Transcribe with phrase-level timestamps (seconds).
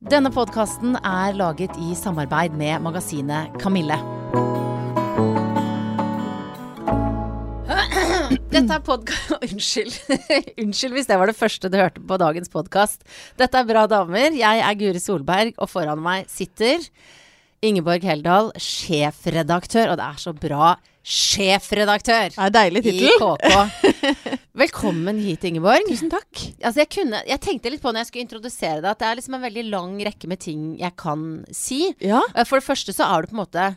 [0.00, 3.98] Denne podkasten er laget i samarbeid med magasinet Kamille.
[8.48, 9.34] Dette er podkast...
[9.44, 9.98] Unnskyld.
[10.64, 13.04] Unnskyld hvis det var det første du hørte på dagens podkast.
[13.36, 14.32] Dette er Bra damer.
[14.40, 16.80] Jeg er Guri Solberg, og foran meg sitter
[17.60, 19.92] Ingeborg Heldal, sjefredaktør.
[19.92, 20.70] Og det er så bra
[21.00, 23.10] sjefredaktør Det er deilig i.
[23.20, 23.90] KK.
[24.62, 25.84] Velkommen hit, Ingeborg.
[25.88, 26.28] Tusen takk.
[26.60, 29.20] Altså jeg, kunne, jeg tenkte litt på når jeg skulle introdusere deg, at det er
[29.20, 31.82] liksom en veldig lang rekke med ting jeg kan si.
[32.04, 32.22] Ja.
[32.34, 33.68] Eh, For det første så er du på en måte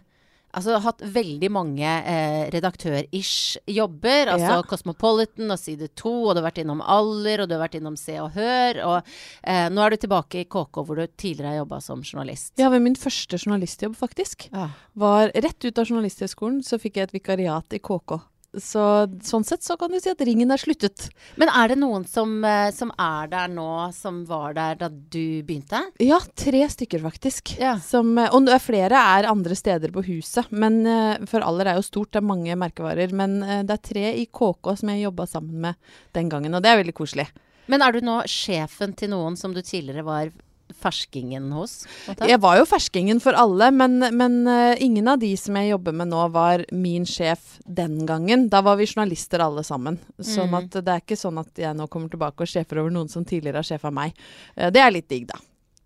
[0.54, 4.30] Altså hatt veldig mange eh, redaktør-ish jobber.
[4.36, 4.62] Altså Ja.
[4.70, 7.98] Cosmopolitan og Side 2, og du har vært innom Aller, og du har vært innom
[7.98, 8.82] Se og Hør.
[8.86, 9.14] Og
[9.50, 12.54] eh, nå er du tilbake i KK, hvor du tidligere har jobba som journalist.
[12.62, 14.50] Ja, ved min første journalistjobb, faktisk.
[14.54, 14.70] Ja.
[14.94, 18.20] Var rett ut av Journalisthøgskolen, så fikk jeg et vikariat i KK.
[18.60, 18.84] Så
[19.26, 21.08] sånn sett så kan du si at ringen er sluttet.
[21.42, 25.42] Men er det noen som, eh, som er der nå, som var der da du
[25.42, 25.82] begynte?
[26.04, 27.56] Ja, tre stykker faktisk.
[27.60, 27.80] Ja.
[27.82, 30.52] Som, eh, og er flere er andre steder på huset.
[30.52, 33.12] Men eh, For Aller er jo stort, det er mange merkevarer.
[33.12, 35.76] Men det er tre i KK som jeg jobba sammen med
[36.14, 37.28] den gangen, og det er veldig koselig.
[37.68, 40.32] Men er du nå sjefen til noen som du tidligere var
[40.78, 41.84] ferskingen hos?
[42.20, 45.96] Jeg var jo ferskingen for alle, men, men uh, ingen av de som jeg jobber
[45.96, 48.48] med nå, var min sjef den gangen.
[48.52, 50.00] Da var vi journalister alle sammen.
[50.20, 50.58] Sånn Mm.
[50.60, 53.24] at det er ikke sånn at jeg nå kommer tilbake og sjefer over noen som
[53.26, 54.14] tidligere har sjefa meg.
[54.58, 55.40] Uh, det er litt digg, da.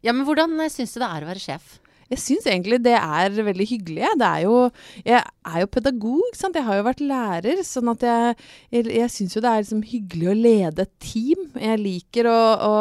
[0.05, 1.77] Ja, men hvordan eh, syns du det er å være sjef?
[2.07, 4.05] Jeg syns egentlig det er veldig hyggelig.
[4.15, 4.69] er jo,
[5.03, 6.55] jeg er jo pedagog, sant.
[6.55, 8.37] Jeg har jo vært lærer, sånn at jeg,
[8.71, 11.41] jeg, jeg syns jo det er liksom hyggelig å lede et team.
[11.59, 12.71] Jeg liker å, å,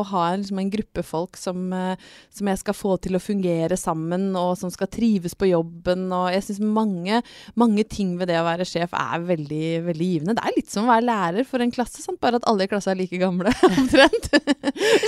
[0.00, 3.22] å ha en, liksom en gruppe folk som, eh, som jeg skal få til å
[3.22, 6.04] fungere sammen, og som skal trives på jobben.
[6.12, 7.22] Og jeg syns mange,
[7.56, 10.36] mange ting ved det å være sjef er veldig, veldig givende.
[10.36, 12.20] Det er litt som å være lærer for en klasse, sant?
[12.22, 14.28] bare at alle i klassa er like gamle, omtrent.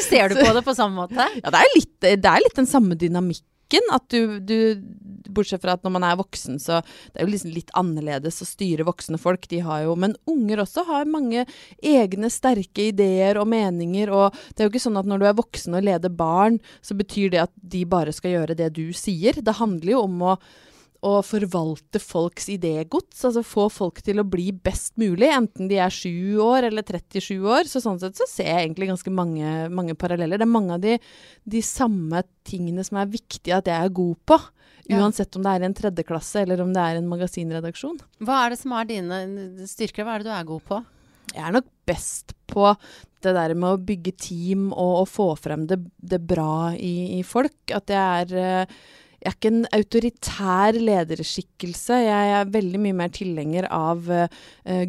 [0.08, 1.28] Ser du på det på samme måte?
[1.42, 3.33] Ja, det er litt, det er litt den samme dynamikken.
[3.92, 4.56] At du, du
[5.34, 6.80] Bortsett fra at når man er voksen, så
[7.12, 9.48] det er jo liksom litt annerledes å styre voksne folk.
[9.50, 11.46] De har jo, men unger også har mange
[11.82, 14.12] egne sterke ideer og meninger.
[14.14, 16.96] Og det er jo ikke sånn at når du er voksen og leder barn, så
[16.98, 19.40] betyr det at de bare skal gjøre det du sier.
[19.42, 20.36] Det handler jo om å
[21.04, 23.20] å forvalte folks idégods.
[23.26, 27.36] Altså få folk til å bli best mulig, enten de er 7 år eller 37
[27.42, 27.68] år.
[27.68, 30.40] Så sånn sett så ser jeg egentlig ganske mange, mange paralleller.
[30.40, 30.96] Det er mange av de,
[31.44, 34.40] de samme tingene som er viktige at jeg er god på.
[34.84, 35.00] Ja.
[35.00, 38.00] Uansett om det er i en tredjeklasse eller om det er en magasinredaksjon.
[38.24, 39.22] Hva er det som er dine
[39.68, 40.04] styrker?
[40.04, 40.80] Hva er det du er god på?
[41.34, 42.68] Jeg er nok best på
[43.24, 47.22] det der med å bygge team og, og få frem det, det bra i, i
[47.26, 47.56] folk.
[47.72, 48.76] At jeg er eh,
[49.24, 51.96] jeg er ikke en autoritær lederskikkelse.
[52.04, 54.26] Jeg er veldig mye mer tilhenger av uh,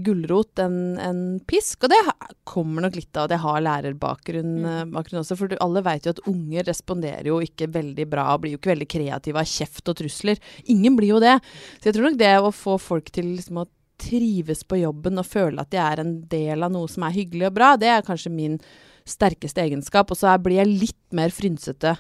[0.04, 1.86] gulrot enn en pisk.
[1.88, 2.02] Og det
[2.44, 4.92] kommer nok litt av at jeg har lærerbakgrunn mm.
[4.92, 5.38] bakgrunn også.
[5.40, 8.60] For du, alle vet jo at unger responderer jo ikke veldig bra og blir jo
[8.60, 10.44] ikke veldig kreative av kjeft og trusler.
[10.76, 11.38] Ingen blir jo det.
[11.80, 13.70] Så jeg tror nok det å få folk til liksom å
[14.04, 17.48] trives på jobben og føle at de er en del av noe som er hyggelig
[17.48, 18.60] og bra, det er kanskje min
[19.08, 20.12] sterkeste egenskap.
[20.12, 21.96] Og så blir jeg litt mer frynsete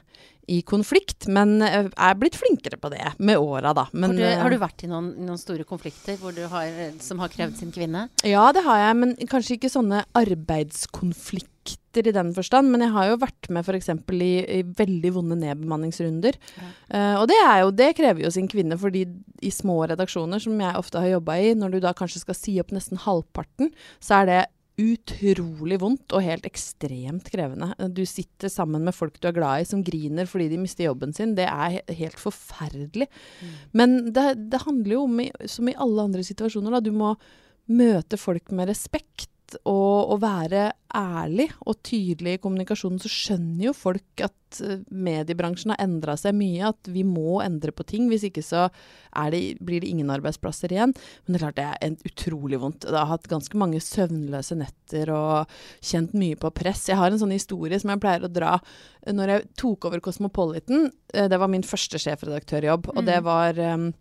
[0.51, 3.87] i konflikt, men jeg er blitt flinkere på det med åra, da.
[3.93, 6.69] Men, har, du, eh, har du vært i noen, noen store konflikter hvor du har,
[7.03, 8.07] som har krevd sin kvinne?
[8.27, 12.69] Ja, det har jeg, men kanskje ikke sånne arbeidskonflikter i den forstand.
[12.71, 13.89] Men jeg har jo vært med f.eks.
[14.13, 16.37] I, i veldig vonde nedbemanningsrunder.
[16.59, 16.71] Ja.
[16.91, 19.05] Uh, og det, er jo, det krever jo sin kvinne, fordi
[19.45, 22.59] i små redaksjoner, som jeg ofte har jobba i, når du da kanskje skal si
[22.61, 23.73] opp nesten halvparten,
[24.03, 24.41] så er det
[24.81, 27.71] utrolig vondt og helt ekstremt krevende.
[27.95, 31.15] Du sitter sammen med folk du er glad i, som griner fordi de mister jobben
[31.15, 31.35] sin.
[31.37, 33.07] Det er helt forferdelig.
[33.71, 35.21] Men det, det handler jo om,
[35.51, 37.15] som i alle andre situasjoner, da, du må
[37.71, 39.31] møte folk med respekt
[39.63, 45.73] og, og være ærlig og tydelig i kommunikasjonen, så skjønner jo folk at eh, mediebransjen
[45.73, 48.07] har endra seg mye, at vi må endre på ting.
[48.11, 48.67] Hvis ikke så
[49.15, 50.93] er det, blir det ingen arbeidsplasser igjen.
[50.95, 52.87] Men det er klart det er en utrolig vondt.
[52.87, 55.51] Jeg har hatt ganske mange søvnløse netter og
[55.83, 56.87] kjent mye på press.
[56.91, 58.55] Jeg har en sånn historie som jeg pleier å dra
[59.05, 60.89] når jeg tok over Cosmopolitan.
[61.13, 63.91] eh, Det var min første sjefredaktørjobb, og det var eh,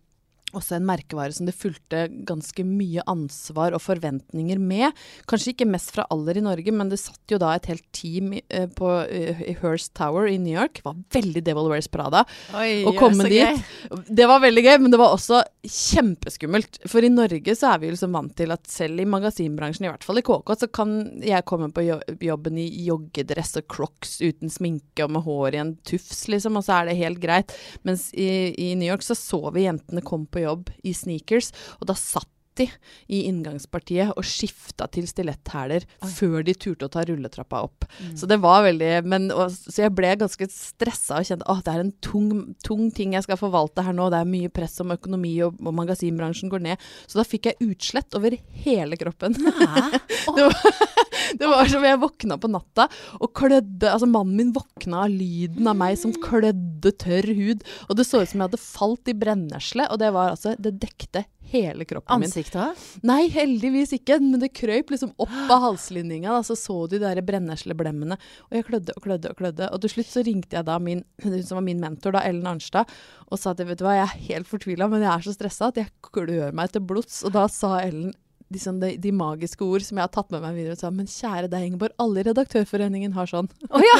[0.55, 4.95] også en merkevare som det fulgte ganske mye ansvar og forventninger med.
[5.29, 8.33] Kanskje ikke mest fra alder i Norge, men det satt jo da et helt team
[8.37, 10.79] eh, på, eh, i Hearst Tower i New York.
[10.79, 12.23] Det var veldig Devil Wears Prada
[12.55, 13.65] Oi, å komme dit.
[14.07, 16.79] Det var veldig gøy, men det var også kjempeskummelt.
[16.89, 19.91] For i Norge så er vi jo liksom vant til at selv i magasinbransjen, i
[19.91, 20.95] hvert fall i KK, så kan
[21.25, 25.75] jeg komme på jobben i joggedress og crocs uten sminke og med hår i en
[25.87, 27.55] tufs, liksom, og så er det helt greit.
[27.87, 28.29] Mens i,
[28.61, 32.29] i New York så så vi jentene komme på jobb i sneakers, og da satt
[32.55, 32.69] alltid
[33.07, 35.85] i inngangspartiet og skifta til stiletthæler
[36.15, 37.85] før de turte å ta rulletrappa opp.
[38.15, 41.73] Så det var veldig men, og, Så jeg ble ganske stressa og kjente at det
[41.73, 44.09] er en tung, tung ting jeg skal forvalte her nå.
[44.09, 46.87] Det er mye press om økonomi, og, og magasinbransjen går ned.
[47.07, 48.35] Så da fikk jeg utslett over
[48.65, 49.35] hele kroppen.
[50.35, 50.81] det, var,
[51.39, 55.67] det var som jeg våkna på natta og klødde Altså, mannen min våkna av lyden
[55.69, 57.63] av meg som klødde tørr hud.
[57.89, 60.73] Og det så ut som jeg hadde falt i brennesle, og det var altså Det
[60.81, 62.29] dekte hele kroppen min.
[62.29, 62.81] Ansiktet?
[63.05, 66.31] Nei, heldigvis ikke, men det krøyp liksom opp av halslinninga.
[66.31, 68.17] Da, så så de der brennesleblemmene.
[68.49, 69.69] Og jeg klødde og klødde og klødde.
[69.71, 72.47] Og til slutt så ringte jeg da min, hun som var min mentor, da, Ellen
[72.49, 72.91] Arnstad,
[73.29, 75.71] og sa at vet du hva, jeg er helt fortvila, men jeg er så stressa
[75.71, 77.21] at jeg klør meg til blods.
[77.27, 78.13] Og da sa Ellen
[78.53, 80.75] liksom de, de, magiske ord som jeg har tatt med meg videre.
[80.75, 83.49] Og sa, men kjære deg, Ingeborg, alle i Redaktørforeningen har sånn.
[83.71, 83.95] Oh, ja.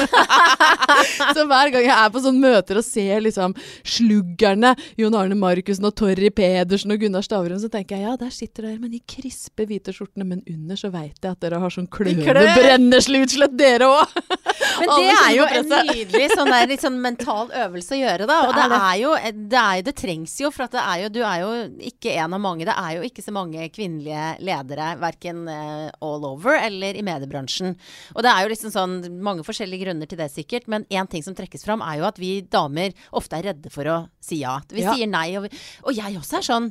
[1.36, 3.56] så hver gang jeg er på sånne møter og ser liksom
[3.96, 8.32] sluggerne, Jon Arne Markussen og Torry Pedersen og Gunnar Stavrum, så tenker jeg ja, der
[8.34, 11.72] sitter dere med de krispe hvite skjortene, men under så veit jeg at dere har
[11.72, 14.16] sånn kløende brenneslutslett, dere òg.
[14.80, 18.38] men det er jo en nydelig sånn der, litt sånn mental øvelse å gjøre, da.
[18.46, 18.80] Og det det.
[18.80, 21.52] er jo det, er, det trengs jo, for at det er jo, du er jo
[21.90, 22.66] ikke en av mange.
[22.68, 27.76] Det er jo ikke så mange kvinnelige ledere, verken uh, all over eller i mediebransjen.
[28.14, 30.68] Og det er jo liksom sånn mange forskjellige grunner til det, sikkert.
[30.72, 33.88] Men én ting som trekkes fram, er jo at vi damer ofte er redde for
[33.90, 34.58] å si ja.
[34.72, 34.94] Vi ja.
[34.94, 36.70] sier nei, og, vi, og jeg også er sånn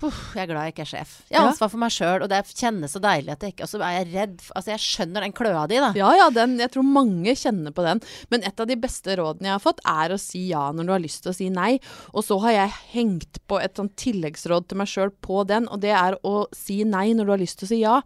[0.00, 1.10] Uff, jeg er glad jeg ikke er sjef.
[1.28, 3.70] Jeg har ansvar for meg sjøl, og det kjennes så deilig at jeg ikke Og
[3.72, 5.90] så er jeg redd Altså, jeg skjønner den kløa di, da.
[5.98, 8.00] Ja, ja, den, jeg tror mange kjenner på den.
[8.32, 10.94] Men et av de beste rådene jeg har fått, er å si ja når du
[10.94, 11.72] har lyst til å si nei.
[12.14, 15.84] Og så har jeg hengt på et sånn tilleggsråd til meg sjøl på den, og
[15.84, 18.00] det er å si nei når du har lyst til å si ja.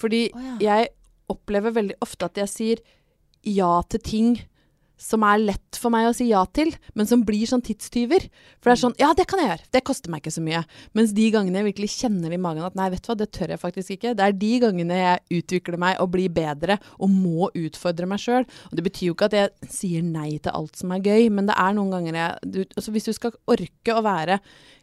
[0.00, 0.56] Fordi oh, ja.
[0.70, 0.92] jeg
[1.32, 2.84] opplever veldig ofte at jeg sier
[3.44, 4.34] ja til ting
[5.00, 8.26] som er lett for meg å si ja til, men som blir sånn tidstyver.
[8.60, 9.68] For det er sånn Ja, det kan jeg gjøre.
[9.74, 10.62] Det koster meg ikke så mye.
[10.96, 13.54] Mens de gangene jeg virkelig kjenner i magen at nei, vet du hva, det tør
[13.54, 14.14] jeg faktisk ikke.
[14.16, 18.46] Det er de gangene jeg utvikler meg og blir bedre og må utfordre meg sjøl.
[18.70, 21.50] Og det betyr jo ikke at jeg sier nei til alt som er gøy, men
[21.50, 24.38] det er noen ganger jeg du, altså Hvis du skal orke å være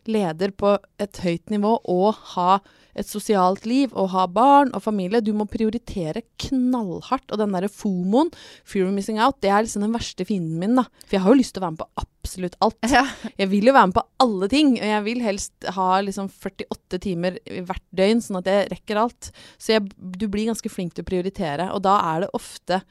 [0.10, 2.62] leder på et høyt nivå og ha
[2.98, 5.22] et sosialt liv og ha barn og familie.
[5.24, 7.30] Du må prioritere knallhardt.
[7.32, 8.32] Og den derre FOMOen,
[8.68, 10.86] fear of missing out, det er liksom den verste fienden min, da.
[11.06, 12.80] For jeg har jo lyst til å være med på absolutt alt.
[12.92, 13.06] Ja.
[13.40, 14.74] Jeg vil jo være med på alle ting.
[14.80, 19.32] Og jeg vil helst ha liksom 48 timer hvert døgn, sånn at jeg rekker alt.
[19.58, 21.72] Så jeg, du blir ganske flink til å prioritere.
[21.76, 22.82] Og da er det ofte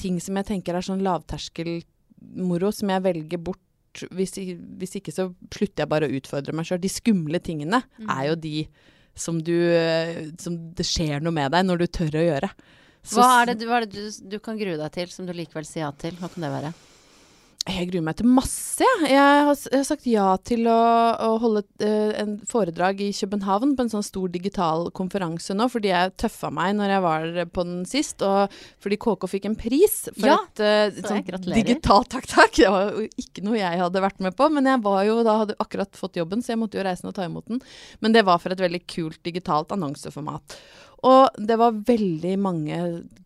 [0.00, 3.63] ting som jeg tenker er sånn lavterskelmoro, som jeg velger bort
[4.14, 4.34] hvis,
[4.80, 6.82] hvis, ikke så slutter jeg bare å utfordre meg sjøl.
[6.82, 8.08] De skumle tingene mm.
[8.10, 8.56] er jo de
[9.14, 9.56] som, du,
[10.42, 12.50] som det skjer noe med deg når du tør å gjøre.
[13.04, 15.28] Så, hva er det, du, hva er det du, du, kan grue deg til, som
[15.28, 16.16] du likevel sier ja til?
[16.20, 16.72] Hva kan det være?
[17.64, 19.06] Jeg gruer meg til masse, jeg.
[19.08, 20.80] Jeg har, jeg har sagt ja til å,
[21.16, 25.88] å holde uh, en foredrag i København på en sånn stor digital konferanse nå, fordi
[25.88, 27.26] jeg tøffa meg når jeg var
[27.56, 28.52] på den sist, og
[28.84, 31.24] fordi KK fikk en pris for ja, et uh, sånn
[31.56, 32.52] digitalt takk, takk.
[32.60, 35.40] Det var jo ikke noe jeg hadde vært med på, men jeg var jo da
[35.46, 37.64] hadde akkurat fått jobben, så jeg måtte jo reise ned og ta imot den.
[38.04, 40.60] Men det var for et veldig kult digitalt annonseformat.
[41.04, 42.78] Og det var veldig mange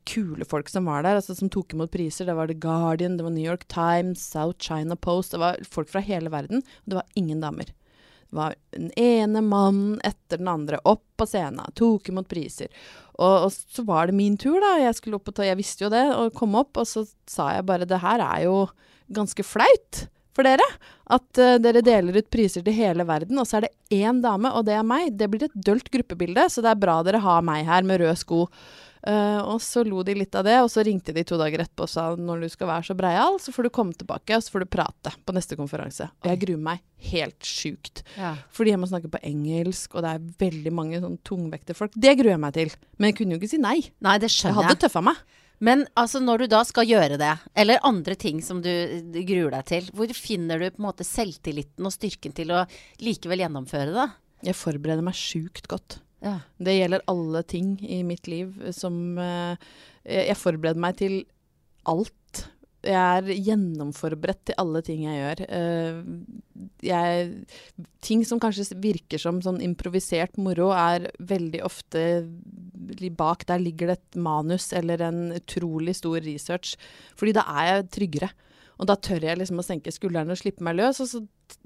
[0.08, 2.26] kule folk som var der, altså som tok imot priser.
[2.26, 5.34] Det var The Guardian, det var New York Times, South China Post.
[5.34, 7.70] Det var folk fra hele verden, og det var ingen damer.
[8.28, 12.68] Det var den ene mannen etter den andre opp på scenen, tok imot priser.
[13.18, 14.74] Og, og, så var det min tur, da.
[14.82, 17.52] Jeg skulle opp og ta, jeg visste jo det, og kom opp, og så sa
[17.56, 18.60] jeg bare det her er jo
[19.14, 20.06] ganske flaut
[20.38, 20.66] for dere.
[21.18, 24.52] At uh, dere deler ut priser til hele verden, og så er det én dame,
[24.54, 25.14] og det er meg.
[25.18, 28.18] Det blir et dølt gruppebilde, så det er bra dere har meg her med røde
[28.20, 28.46] sko.
[28.98, 31.86] Uh, og så lo de litt av det, og så ringte de to dager etterpå
[31.86, 34.54] og sa når du skal være så breial, så får du komme tilbake, og så
[34.54, 36.10] får du prate på neste konferanse.
[36.24, 38.02] Og jeg gruer meg helt sjukt.
[38.18, 38.34] Ja.
[38.54, 41.94] Fordi jeg må snakke på engelsk, og det er veldig mange sånn tungvekte folk.
[41.94, 42.74] Det gruer jeg meg til.
[42.98, 43.78] Men jeg kunne jo ikke si nei.
[44.04, 44.64] Nei, det skjønner jeg.
[44.66, 45.22] Jeg hadde tøffa meg.
[45.64, 48.70] Men altså, når du da skal gjøre det, eller andre ting som du,
[49.10, 52.64] du gruer deg til, hvor finner du på en måte selvtilliten og styrken til å
[53.02, 54.06] likevel gjennomføre det?
[54.46, 55.98] Jeg forbereder meg sjukt godt.
[56.22, 56.38] Ja.
[56.62, 59.54] Det gjelder alle ting i mitt liv som uh,
[60.02, 61.20] Jeg forbereder meg til
[61.86, 62.48] alt
[62.86, 65.40] jeg er gjennomforberedt til alle ting jeg gjør.
[65.50, 67.30] Uh, jeg,
[68.04, 72.02] ting som kanskje virker som sånn improvisert moro, er veldig ofte
[73.18, 76.76] bak der ligger det et manus eller en utrolig stor research.
[77.18, 78.30] Fordi da er jeg tryggere.
[78.78, 81.00] Og da tør jeg liksom å senke skuldrene og slippe meg løs.
[81.02, 81.22] Og så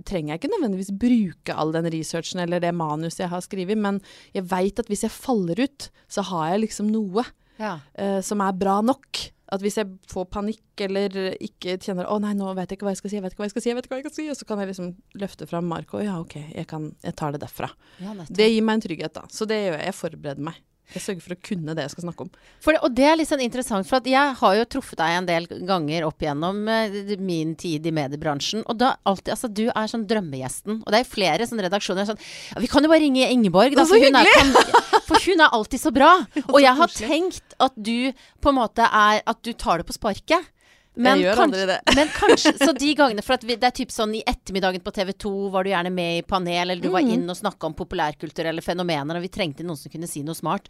[0.08, 4.00] trenger jeg ikke nødvendigvis bruke all den researchen eller det manuset jeg har skrevet, men
[4.32, 7.26] jeg veit at hvis jeg faller ut, så har jeg liksom noe
[7.60, 7.76] ja.
[7.98, 9.26] uh, som er bra nok.
[9.52, 12.94] At hvis jeg får panikk eller ikke kjenner Å nei, nå vet jeg ikke hva
[12.94, 14.06] jeg skal si, jeg vet ikke hva jeg skal si, jeg vet ikke hva jeg
[14.06, 14.90] skal si, og så kan jeg liksom
[15.20, 16.00] løfte fram Marco.
[16.00, 17.68] Ja, OK, jeg, kan, jeg tar det derfra.
[18.00, 18.16] Ja.
[18.28, 19.26] Det gir meg en trygghet, da.
[19.32, 19.88] Så det gjør jeg.
[19.90, 20.62] Jeg forbereder meg.
[20.92, 22.30] Jeg sørger for å kunne det jeg skal snakke om.
[22.62, 25.28] For, og det er litt sånn interessant, for at jeg har jo truffet deg en
[25.28, 28.66] del ganger opp igjennom uh, min tid i mediebransjen.
[28.66, 30.82] Og da alltid Altså, du er sånn drømmegjesten.
[30.82, 33.86] Og det er flere sånne redaksjoner sånn ja, Vi kan jo bare ringe Ingeborg, da.
[33.88, 36.10] Så For hun, er, kan, for hun er alltid så bra.
[36.52, 39.96] Og jeg har tenkt at du på en måte er At du tar det på
[39.96, 40.50] sparket.
[40.94, 41.94] Men jeg gjør kanskje, aldri det.
[41.96, 44.92] men kanskje Så de gangene For at vi, det er typ sånn i ettermiddagen på
[44.92, 47.14] TV 2 var du gjerne med i panel, eller du var Mm.
[47.14, 50.68] inn og snakka om populærkulturelle fenomener, og vi trengte noen som kunne si noe smart.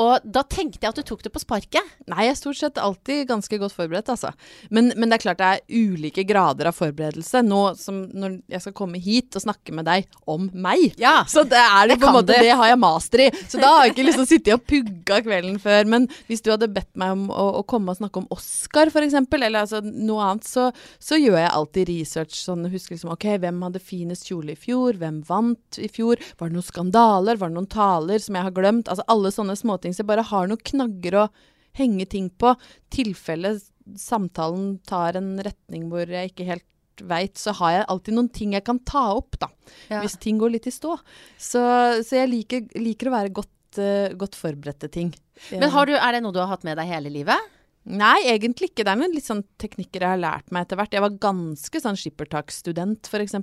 [0.00, 1.92] Og da tenkte jeg at du tok det på sparket.
[2.10, 4.32] Nei, jeg er stort sett alltid ganske godt forberedt, altså.
[4.74, 7.44] Men, men det er klart det er ulike grader av forberedelse.
[7.46, 10.96] Nå som når jeg skal komme hit og snakke med deg om meg.
[11.00, 11.20] Ja.
[11.30, 12.42] Så det er det, på en måte, det.
[12.48, 13.28] det har jeg master i.
[13.50, 15.86] Så da har jeg ikke liksom sittet og pugga kvelden før.
[15.90, 19.18] Men hvis du hadde bedt meg om å, å komme og snakke om Oscar, f.eks.,
[19.34, 20.68] eller altså noe annet, så,
[21.02, 22.36] så gjør jeg alltid research.
[22.44, 24.98] Sånn, husker liksom OK, hvem hadde finest kjole i fjor?
[24.98, 26.18] Hvem vant i fjor?
[26.40, 27.38] Var det noen skandaler?
[27.40, 28.90] Var det noen taler som jeg har glemt?
[28.90, 29.83] Altså alle sånne småting.
[29.92, 31.28] Så jeg bare har noen knagger å
[31.76, 32.54] henge ting på.
[32.94, 33.58] Tilfelle
[34.00, 38.52] samtalen tar en retning hvor jeg ikke helt veit, så har jeg alltid noen ting
[38.54, 39.48] jeg kan ta opp, da
[39.90, 40.00] Ja.
[40.00, 40.94] hvis ting går litt i stå.
[41.36, 41.60] Så,
[42.06, 45.10] så jeg liker, liker å være godt, uh, godt forberedt til ting.
[45.50, 47.50] Men har du, er det noe du har hatt med deg hele livet?
[47.84, 48.84] Nei, egentlig ikke.
[48.86, 50.94] Det er litt sånn teknikker jeg har lært meg etter hvert.
[50.96, 53.36] Jeg var ganske sånn skippertaksstudent, f.eks.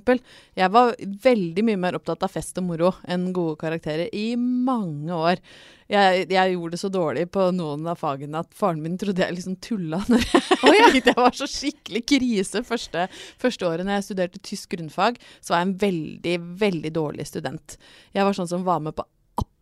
[0.58, 5.14] Jeg var veldig mye mer opptatt av fest og moro enn gode karakterer i mange
[5.14, 5.38] år.
[5.92, 9.36] Jeg, jeg gjorde det så dårlig på noen av fagene at faren min trodde jeg
[9.36, 13.06] liksom tulla når jeg, jeg var så skikkelig krise første,
[13.42, 15.22] første året når jeg studerte tysk grunnfag.
[15.38, 17.78] Så var jeg en veldig, veldig dårlig student.
[18.10, 19.06] Jeg var sånn som var med på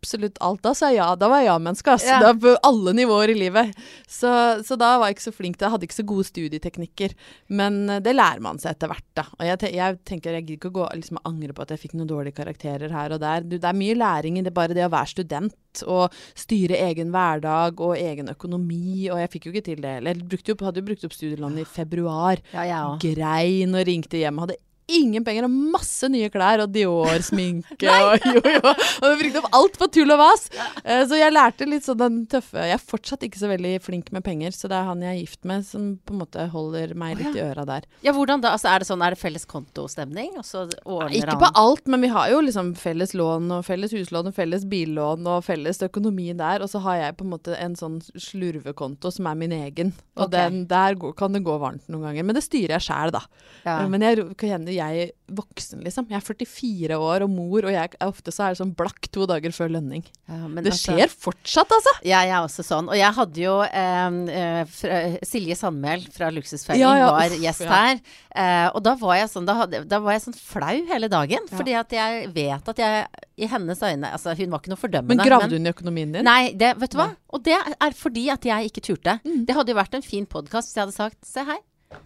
[0.01, 0.61] absolutt alt.
[0.65, 1.09] Da sa jeg ja.
[1.19, 1.93] Da var jeg ja-menneske.
[1.93, 2.05] ass.
[2.07, 2.33] Ja.
[2.33, 3.77] På alle nivåer i livet.
[4.09, 4.31] Så,
[4.65, 7.15] så da var jeg ikke så flink til Jeg hadde ikke så gode studieteknikker.
[7.53, 9.27] Men eh, det lærer man seg etter hvert, da.
[9.37, 11.83] Og jeg, te jeg tenker jeg gidder ikke å gå liksom, angre på at jeg
[11.85, 13.45] fikk noen dårlige karakterer her og der.
[13.45, 17.13] Du, det er mye læring i det, bare det å være student og styre egen
[17.13, 19.07] hverdag og egen økonomi.
[19.13, 20.25] Og jeg fikk jo ikke til det heller.
[20.31, 22.41] Brukte hadde jo brukt opp studielånet i februar.
[22.55, 22.83] Ja, ja.
[23.01, 24.41] Grein og ringte hjem.
[24.43, 24.59] Hadde
[24.99, 28.61] ingen penger og masse nye klær og Dior-sminke og jo, jo.
[28.71, 30.47] Og vi brukte opp alt på tull og vas.
[30.83, 34.11] Eh, så jeg lærte litt sånn den tøffe Jeg er fortsatt ikke så veldig flink
[34.15, 36.95] med penger, så det er han jeg er gift med som på en måte holder
[36.97, 37.87] meg litt i øra der.
[38.05, 38.53] Ja, hvordan da?
[38.55, 40.33] Altså, er det sånn, er det felles kontostemning?
[40.39, 43.93] Og så ordner Ikke på alt, men vi har jo liksom felles lån og felles
[43.95, 46.63] huslån og felles billån og felles økonomi der.
[46.63, 49.93] Og så har jeg på en måte en sånn slurvekonto som er min egen.
[50.17, 50.37] Og okay.
[50.37, 52.27] den, der går, kan det gå varmt noen ganger.
[52.27, 53.23] Men det styrer jeg sjæl, da.
[53.65, 53.79] ja.
[53.91, 56.07] Men jeg kjenner jeg voksen, liksom.
[56.11, 59.27] Jeg er 44 år og mor, og jeg ofte så er det sånn blakk to
[59.29, 60.03] dager før lønning.
[60.27, 61.93] Ja, men Det altså- skjer fortsatt, altså!
[62.03, 62.89] Ja, jeg er også sånn.
[62.89, 64.09] Og jeg hadde jo eh,
[64.41, 68.01] eh, fra, Silje Sandmæl fra Luksusfellen Ja, ja, var gjest her.
[68.35, 71.47] Eh, og da var sånn da, hadde, da var jeg sånn flau hele dagen.
[71.51, 73.07] Fordi at jeg vet at jeg
[73.37, 75.15] i hennes øyne Altså, hun var ikke noe fordømmende.
[75.15, 76.25] Men gravde hun i økonomien din?
[76.27, 77.11] Nei, det, vet du hva?
[77.31, 79.19] Og det er fordi at jeg ikke turte.
[79.25, 79.45] Mm.
[79.47, 81.61] Det hadde jo vært en fin podkast hvis jeg hadde sagt se her.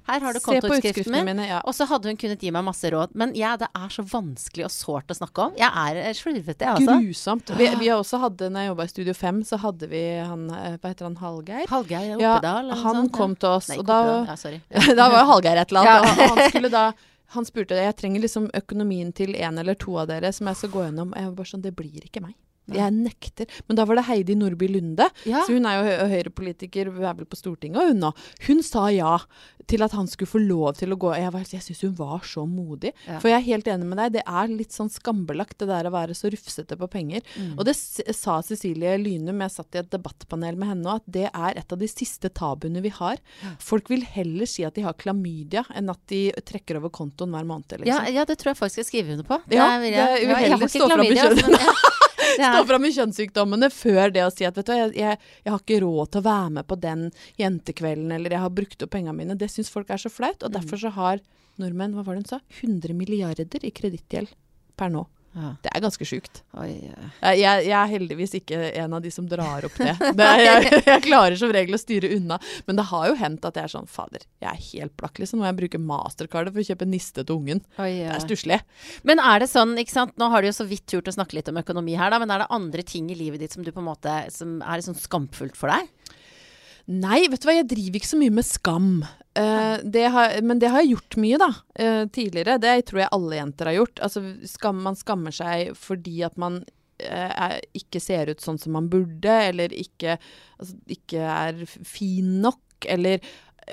[0.05, 1.39] Her har du kontoutskriften min.
[1.45, 1.59] Ja.
[1.65, 3.15] Og så hadde hun kunnet gi meg masse råd.
[3.17, 5.55] Men ja, det er så vanskelig og sårt å snakke om.
[5.59, 6.97] Jeg er eh, slurvete, jeg altså.
[7.01, 7.51] Grusomt.
[7.57, 10.45] Vi, vi har også hadde, når jeg jobba i Studio 5, så hadde vi han
[10.53, 11.65] eh, Hva heter han, Hallgeir?
[11.71, 13.17] Hallgeir Oppedal Ja, han sånt, ja.
[13.17, 14.37] kom til oss, Nei, og da Ja.
[15.01, 16.23] Da var jo Hallgeir et eller annet.
[16.25, 16.85] Og han skulle da
[17.35, 20.73] Han spurte jeg trenger liksom økonomien til en eller to av dere som jeg skal
[20.75, 21.15] gå gjennom.
[21.17, 22.37] Jeg var bare sånn Det blir ikke meg.
[22.73, 23.45] Jeg nekter.
[23.67, 25.09] Men da var det Heidi Nordby Lunde.
[25.25, 25.43] Ja.
[25.45, 28.13] Så hun er jo hø- Høyre-politiker, hun er vel på Stortinget, og hun nå.
[28.47, 29.17] Hun sa ja
[29.67, 31.11] til at han skulle få lov til å gå.
[31.17, 32.91] Jeg, var- jeg syns hun var så modig.
[33.07, 33.19] Ja.
[33.19, 35.93] For jeg er helt enig med deg, det er litt sånn skambelagt det der å
[35.93, 37.21] være så rufsete på penger.
[37.37, 37.55] Mm.
[37.57, 41.57] Og det sa Cecilie Lynum, jeg satt i et debattpanel med henne, at det er
[41.57, 43.17] et av de siste tabuene vi har.
[43.59, 47.45] Folk vil heller si at de har klamydia, enn at de trekker over kontoen hver
[47.45, 47.65] måned.
[47.71, 48.13] Ja, Liksom.
[48.13, 49.41] ja, det tror jeg faktisk jeg skriver under på.
[49.49, 51.29] Ja, er jeg, uheldig jeg har ikke klamydia.
[51.35, 51.91] men jeg-
[52.35, 55.63] Stå fram med kjønnssykdommene før det å si at vet du jeg, jeg, jeg har
[55.63, 57.07] ikke råd til å være med på den
[57.41, 59.39] jentekvelden, eller jeg har brukt opp pengene mine.
[59.39, 61.23] Det syns folk er så flaut, og derfor så har
[61.61, 64.33] nordmenn, hva var det hun sa, 100 milliarder i kredittgjeld
[64.79, 65.05] per nå.
[65.35, 65.49] Ja.
[65.61, 66.41] Det er ganske sjukt.
[66.55, 69.91] Jeg, jeg, er heldigvis ikke en av de som drar opp det.
[70.15, 72.37] det er, jeg, jeg klarer som regel å styre unna.
[72.69, 75.41] Men det har jo hendt at jeg er sånn Fader, jeg er helt blakk, liksom.
[75.41, 77.63] Nå må jeg bruker mastercardet for å kjøpe niste til ungen.
[77.75, 78.61] Oi, Det er stusslig.
[79.07, 81.37] Men er det sånn, ikke sant, nå har du jo så vidt turt å snakke
[81.37, 83.73] litt om økonomi her, da, men er det andre ting i livet ditt som du
[83.75, 85.91] på en måte, som er sånn skamfullt for deg?
[86.85, 88.89] Nei, vet du hva, jeg driver ikke så mye med skam.
[89.35, 91.49] Uh, det har, men det har jeg gjort mye, da.
[91.79, 92.59] Uh, tidligere.
[92.61, 94.01] Det tror jeg alle jenter har gjort.
[94.05, 98.91] Altså, skam, man skammer seg fordi at man uh, ikke ser ut sånn som man
[98.91, 100.19] burde, eller ikke,
[100.59, 102.61] altså, ikke er fin nok.
[102.85, 103.23] eller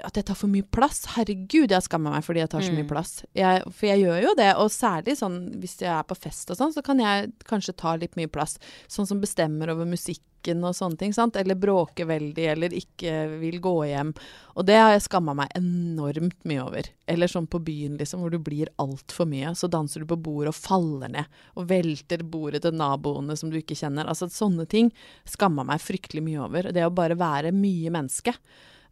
[0.04, 1.04] at jeg tar for mye plass.
[1.16, 2.88] Herregud, jeg skammer meg fordi jeg tar så mye Mm.
[2.88, 3.25] plass.
[3.37, 6.56] Jeg, for jeg gjør jo det, og særlig sånn hvis jeg er på fest og
[6.56, 8.58] sånn, så kan jeg kanskje ta litt mye plass.
[8.88, 11.37] Sånn som bestemmer over musikken og sånne ting, sant.
[11.37, 14.14] Eller bråker veldig, eller ikke vil gå hjem.
[14.56, 16.88] Og det har jeg skamma meg enormt mye over.
[17.06, 19.52] Eller sånn på byen, liksom, hvor du blir altfor mye.
[19.54, 23.61] Så danser du på bordet og faller ned, og velter bordet til naboene som du
[23.61, 24.08] ikke kjenner.
[24.08, 24.90] Altså sånne ting
[25.28, 26.72] skamma meg fryktelig mye over.
[26.72, 28.34] Det å bare være mye menneske.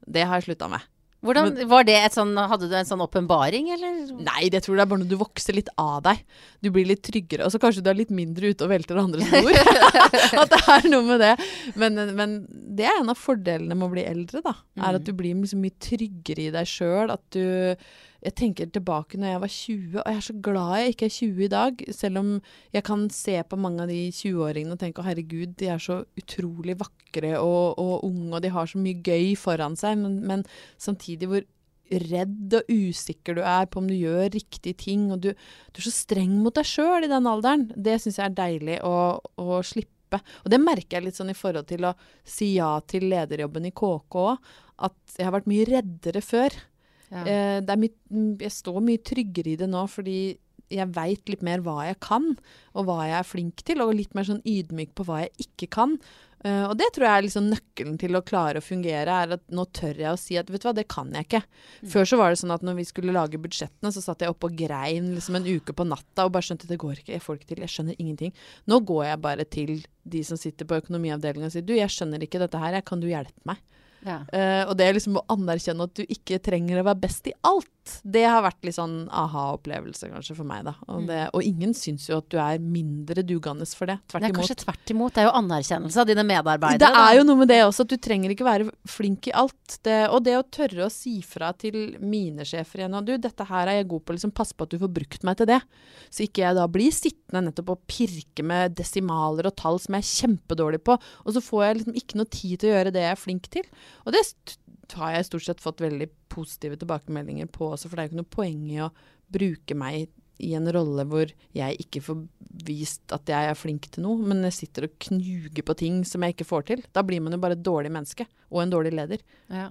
[0.07, 0.87] Det har jeg slutta med.
[1.21, 3.99] Hvordan, var det et sånn, Hadde du en sånn åpenbaring, eller?
[4.25, 6.23] Nei, det tror jeg bare når du vokser litt av deg.
[6.64, 9.28] Du blir litt tryggere, og så kanskje du er litt mindre ute og velter andres
[9.35, 9.52] bord.
[10.40, 11.35] at det er noe med det.
[11.76, 12.38] Men, men
[12.81, 14.55] det er en av fordelene med å bli eldre, da.
[14.81, 17.13] Er at du blir liksom mye tryggere i deg sjøl.
[17.13, 17.77] At du
[18.21, 21.15] Jeg tenker tilbake når jeg var 20, og jeg er så glad jeg ikke er
[21.15, 21.85] 20 i dag.
[21.97, 22.33] Selv om
[22.77, 26.03] jeg kan se på mange av de 20-åringene og tenke å herregud, de er så
[26.21, 29.97] utrolig vakre og, og unge, og de har så mye gøy foran seg.
[30.03, 30.45] Men, men
[30.77, 31.49] samtidig hvor
[31.91, 35.89] redd og usikker du er på om du gjør riktige ting, og du, du er
[35.89, 37.71] så streng mot deg sjøl i den alderen.
[37.73, 38.99] Det syns jeg er deilig å,
[39.41, 39.97] å slippe.
[40.19, 41.95] Og det merker jeg litt sånn i forhold til å
[42.26, 44.52] si ja til lederjobben i KK òg.
[44.90, 46.57] At jeg har vært mye reddere før.
[47.11, 47.25] Ja.
[47.26, 47.97] Eh, mye,
[48.40, 50.21] jeg står mye tryggere i det nå fordi
[50.71, 52.29] jeg veit litt mer hva jeg kan,
[52.79, 55.71] og hva jeg er flink til, og litt mer sånn ydmyk på hva jeg ikke
[55.75, 55.97] kan.
[56.41, 59.43] Eh, og det tror jeg er liksom nøkkelen til å klare å fungere, er at
[59.53, 61.43] nå tør jeg å si at vet du hva, det kan jeg ikke.
[61.93, 64.49] Før så var det sånn at når vi skulle lage budsjettene, så satt jeg oppe
[64.49, 67.41] og grein liksom en uke på natta og bare skjønte det går ikke, jeg får
[67.41, 68.33] ikke til, jeg skjønner ingenting.
[68.71, 69.75] Nå går jeg bare til
[70.11, 73.11] de som sitter på økonomiavdelingen og sier du, jeg skjønner ikke dette her, kan du
[73.11, 73.61] hjelpe meg?
[74.01, 74.23] Ja.
[74.33, 77.35] Uh, og det er liksom å anerkjenne at du ikke trenger å være best i
[77.45, 77.69] alt.
[78.03, 80.75] Det har vært litt sånn aha-opplevelse kanskje for meg, da.
[80.89, 83.99] Og, det, og ingen syns jo at du er mindre dugende for det.
[84.11, 85.15] Tvert Det er kanskje tvert imot.
[85.17, 86.81] Det er jo anerkjennelse av dine medarbeidere.
[86.83, 87.05] Det da.
[87.09, 89.79] er jo noe med det også, at du trenger ikke være flink i alt.
[89.87, 93.47] Det, og det å tørre å si fra til mine sjefer igjen og du, dette
[93.49, 95.61] her er jeg god på, liksom pass på at du får brukt meg til det.
[96.11, 100.07] Så ikke jeg da blir sittende nettopp og pirke med desimaler og tall som jeg
[100.07, 103.07] er kjempedårlig på, og så får jeg liksom ikke noe tid til å gjøre det
[103.07, 103.71] jeg er flink til.
[104.05, 104.25] Og det
[104.99, 108.23] har jeg stort sett fått veldig positive tilbakemeldinger på også, for det er jo ikke
[108.23, 108.91] noe poeng i å
[109.31, 110.09] bruke meg
[110.41, 112.23] i en rolle hvor jeg ikke får
[112.65, 116.25] vist at jeg er flink til noe, men jeg sitter og knuger på ting som
[116.25, 116.83] jeg ikke får til.
[116.97, 119.23] Da blir man jo bare et dårlig menneske, og en dårlig leder.
[119.53, 119.69] Ja.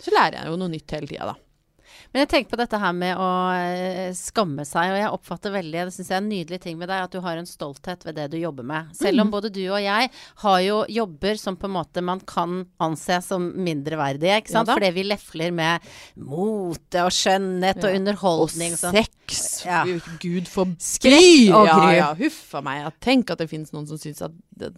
[0.00, 1.49] Så lærer jeg jo noe nytt hele tida, da.
[2.12, 5.84] Men jeg tenker på dette her med å eh, skamme seg, og jeg oppfatter veldig,
[5.86, 8.14] det syns jeg er en nydelig ting med deg, at du har en stolthet ved
[8.18, 8.90] det du jobber med.
[8.96, 9.26] Selv Mm.
[9.26, 10.10] om både du og jeg
[10.44, 14.68] har jo jobber som på en måte man kan anse som mindreverdige, ikke sant.
[14.68, 14.74] Ja.
[14.74, 15.80] Fordi vi lefler med
[16.16, 18.72] mote og skjønnhet og underholdning.
[18.72, 18.96] og sånn.
[19.34, 19.64] Sex!
[19.66, 19.82] Ja.
[20.22, 21.48] Gud forby!
[21.50, 22.88] Ja, ja, huff a meg.
[23.04, 24.34] Tenk at det finnes noen som syns at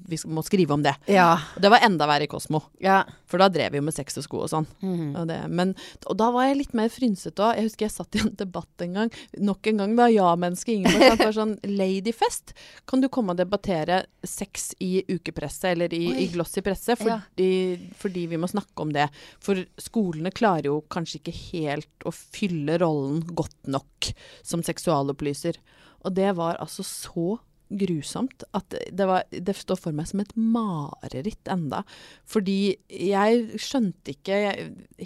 [0.06, 0.94] vi må skrive om det.
[1.10, 1.34] Ja.
[1.56, 3.02] Og det var enda verre i Kosmo, ja.
[3.26, 4.68] for da drev vi jo med sex og sko og sånn.
[4.84, 5.08] Mm.
[5.18, 5.74] Og, det, men,
[6.06, 7.58] og da var jeg litt mer frynsete òg.
[7.58, 9.12] Jeg husker jeg satt i en debatt en gang.
[9.42, 12.54] Nok en gang da ja-mennesket Ingeborg var sånn Ladyfest.
[12.88, 16.96] Kan du komme og debattere sex i ukepresse eller i, i glossy presse?
[17.00, 17.52] Fordi,
[17.98, 19.08] fordi vi må snakke om det.
[19.42, 24.12] For skolene klarer jo kanskje ikke helt å fylle rollen godt nok
[24.42, 25.58] som seksualopplyser.
[26.02, 27.38] Og det var altså så
[27.80, 31.82] grusomt at det, var, det står for meg som et mareritt enda.
[32.28, 34.40] Fordi jeg skjønte ikke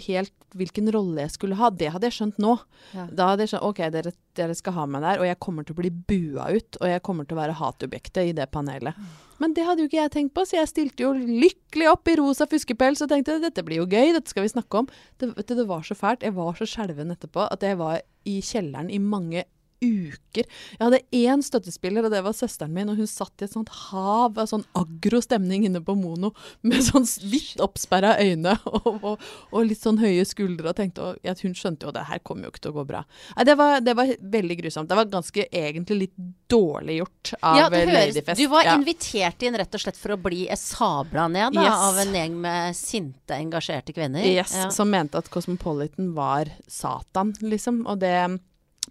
[0.07, 1.69] helt hvilken rolle jeg skulle ha.
[1.69, 2.55] Det hadde jeg skjønt nå.
[2.95, 3.07] Ja.
[3.11, 5.75] Da hadde jeg skjønt ok, dere, dere skal ha meg der, og jeg kommer til
[5.75, 6.79] å bli bua ut.
[6.81, 8.97] Og jeg kommer til å være hatobjektet i det panelet.
[9.41, 12.15] Men det hadde jo ikke jeg tenkt på, så jeg stilte jo lykkelig opp i
[12.17, 14.87] rosa fuskepels og tenkte dette blir jo gøy, dette skal vi snakke om.
[15.21, 16.25] Det, det var så fælt.
[16.25, 19.45] Jeg var så skjelven etterpå at jeg var i kjelleren i mange
[19.81, 20.45] uker.
[20.77, 23.69] Jeg hadde én støttespiller, og det var søsteren min, og hun satt i et sånt
[23.69, 26.31] hav av sånn aggro stemning inne på Mono
[26.65, 31.19] med sånn litt oppsperra øyne og, og, og litt sånn høye skuldre, og tenkte og,
[31.25, 33.03] ja, Hun skjønte jo det her kommer jo ikke til å gå bra.
[33.37, 34.89] Nei, det var, det var veldig grusomt.
[34.89, 36.15] Det var ganske egentlig litt
[36.49, 38.37] dårlig gjort av Ja, Ladyfest.
[38.41, 38.75] du var Ja.
[38.79, 41.85] invitert inn rett og slett for å bli sabla ned da, Yes.
[41.91, 44.25] av en gjeng med sinte, engasjerte kvinner.
[44.25, 44.69] Yes, Ja.
[44.73, 47.85] som mente at Cosmopolitan var Satan, liksom.
[47.87, 48.39] Og det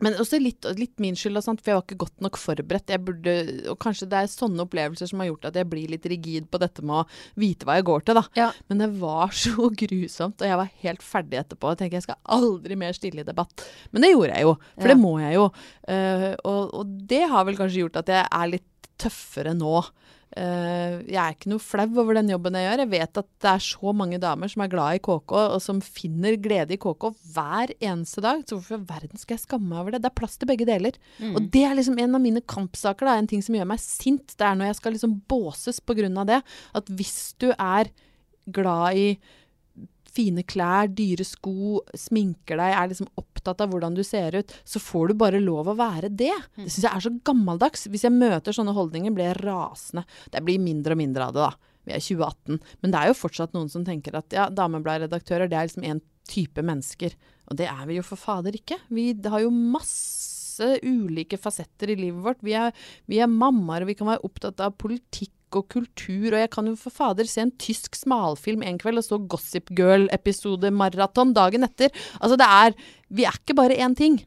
[0.05, 1.63] men også litt, litt min skyld, sant?
[1.65, 2.93] for jeg var ikke godt nok forberedt.
[3.07, 3.35] Burde,
[3.73, 6.61] og kanskje det er sånne opplevelser som har gjort at jeg blir litt rigid på
[6.61, 7.07] dette med å
[7.41, 8.25] vite hva jeg går til, da.
[8.37, 8.51] Ja.
[8.69, 11.73] Men det var så grusomt, og jeg var helt ferdig etterpå.
[11.73, 13.65] Jeg tenker jeg skal aldri mer stille i debatt.
[13.93, 14.93] Men det gjorde jeg jo, for Ja.
[14.93, 15.47] det må jeg jo.
[15.89, 19.79] Uh, og, og det har vel kanskje gjort at jeg er litt tøffere nå.
[20.35, 22.83] Eh, jeg er ikke noe flau over den jobben jeg gjør.
[22.83, 25.81] Jeg vet at det er så mange damer som er glad i KK, og som
[25.85, 28.43] finner glede i KK hver eneste dag.
[28.45, 30.03] Så hvorfor i verden skal jeg skamme meg over det?
[30.05, 30.99] Det er plass til begge deler.
[31.23, 31.33] Mm.
[31.39, 33.09] Og det er liksom en av mine kampsaker.
[33.09, 33.17] Da.
[33.17, 34.35] En ting som gjør meg sint.
[34.35, 36.43] Det er når jeg skal liksom båses av det.
[36.77, 37.93] At hvis du er
[38.53, 39.09] glad i
[40.17, 44.83] fine klær, dyre sko, sminker deg, er liksom opptatt av hvordan du ser ut, så
[44.83, 46.35] får du bare lov å være det.
[46.57, 47.87] Det syns jeg er så gammeldags.
[47.93, 50.07] Hvis jeg møter sånne holdninger, blir jeg rasende.
[50.33, 51.73] Det blir mindre og mindre av det, da.
[51.87, 52.61] Vi er 2018.
[52.83, 56.03] Men det er jo fortsatt noen som tenker at ja, Damebladredaktører, det er liksom én
[56.27, 57.15] type mennesker.
[57.47, 58.81] Og det er vi jo for fader ikke.
[58.91, 62.43] Vi har jo masse ulike fasetter i livet vårt.
[62.43, 62.75] Vi er,
[63.07, 66.71] vi er mammaer, og vi kan være opptatt av politikk og kultur, og jeg kan
[66.71, 71.93] jo for fader se en tysk smalfilm en kveld og så Gossip Girl-episode-maraton dagen etter.
[72.21, 72.77] Altså det er
[73.09, 74.21] Vi er ikke bare én ting.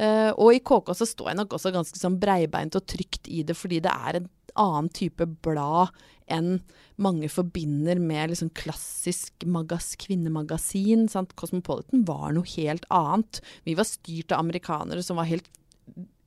[0.00, 3.42] Uh, og i KK så står jeg nok også ganske sånn breibeint og trygt i
[3.44, 5.90] det, fordi det er en annen type blad
[6.30, 6.60] enn
[7.00, 11.08] mange forbinder med liksom klassisk magas, kvinnemagasin.
[11.10, 11.34] Sant?
[11.38, 13.40] Cosmopolitan var noe helt annet.
[13.66, 15.48] Vi var styrt av amerikanere som var helt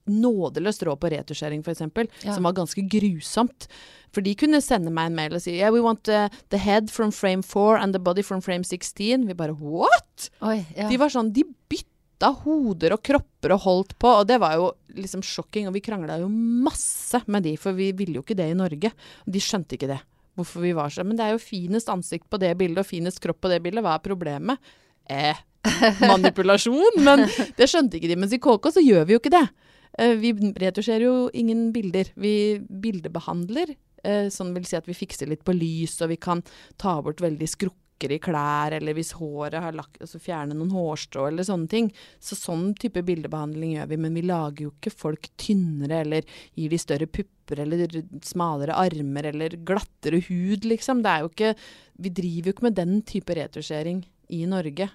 [0.10, 1.86] nådeløst rå på retusjering, f.eks.,
[2.26, 2.34] ja.
[2.34, 3.70] som var ganske grusomt.
[4.14, 6.92] For de kunne sende meg en mail og si yeah, we want uh, the head
[6.94, 9.28] from frame 4 and the body from frame 16.
[9.28, 10.30] Vi bare what?!
[10.46, 10.88] Oi, ja.
[10.92, 14.72] De var sånn, de bytta hoder og kropper og holdt på, og det var jo
[14.94, 15.68] liksom sjokking.
[15.70, 18.94] Og vi krangla jo masse med de, for vi ville jo ikke det i Norge.
[19.26, 20.02] Og de skjønte ikke det.
[20.38, 23.22] Hvorfor vi var så Men det er jo finest ansikt på det bildet og finest
[23.22, 23.84] kropp på det bildet.
[23.86, 24.74] Hva er problemet?
[25.10, 25.42] Eh,
[26.12, 27.02] manipulasjon.
[27.06, 27.26] Men
[27.58, 28.20] det skjønte ikke de.
[28.20, 29.46] Mens i KK så gjør vi jo ikke det.
[29.94, 32.10] Uh, vi retusjerer jo ingen bilder.
[32.18, 33.76] Vi bildebehandler.
[34.04, 36.44] Uh, sånn vil si at vi fikser litt på lys, og vi kan
[36.82, 41.30] ta bort veldig skrukker i klær, eller hvis håret har lagt Altså fjerne noen hårstrå
[41.30, 41.92] eller sånne ting.
[42.20, 46.28] Så sånn type bildebehandling gjør vi, men vi lager jo ikke folk tynnere eller
[46.60, 51.06] gir de større pupper eller smalere armer eller glattere hud, liksom.
[51.06, 51.56] Det er jo ikke
[52.04, 54.90] Vi driver jo ikke med den type retusjering i Norge.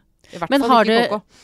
[0.51, 0.95] Men har du,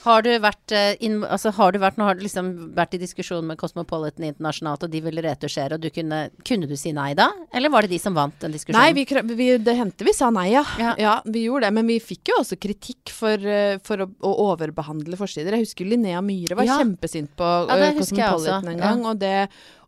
[0.05, 3.01] har du, vært eh, in, altså har du vært Nå har du liksom vært i
[3.01, 7.12] diskusjon med Cosmopolitan internasjonalt, og de ville retusjere, og du kunne Kunne du si nei
[7.18, 7.31] da?
[7.55, 8.81] Eller var det de som vant den diskusjonen?
[8.81, 10.64] Nei, vi, vi, det hendte vi sa nei, ja.
[10.81, 10.92] ja.
[11.01, 11.14] ja.
[11.25, 11.77] Vi gjorde det.
[11.79, 15.57] Men vi fikk jo også kritikk for, eh, for å, å, overbehandle forsider.
[15.57, 16.77] Jeg husker Linnea Myhre var ja.
[16.83, 19.09] kjempesint på ja, uh, Cosmopolitan en gang.
[19.09, 19.38] Og det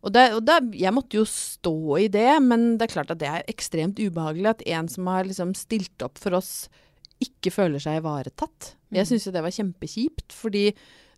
[0.07, 3.19] og, det, og det, jeg måtte jo stå i det, men det er klart at
[3.19, 6.51] det er ekstremt ubehagelig at en som har liksom stilt opp for oss
[7.23, 8.73] ikke føler seg ivaretatt.
[8.93, 9.09] Jeg mm.
[9.09, 10.69] syns jo det var kjempekjipt, fordi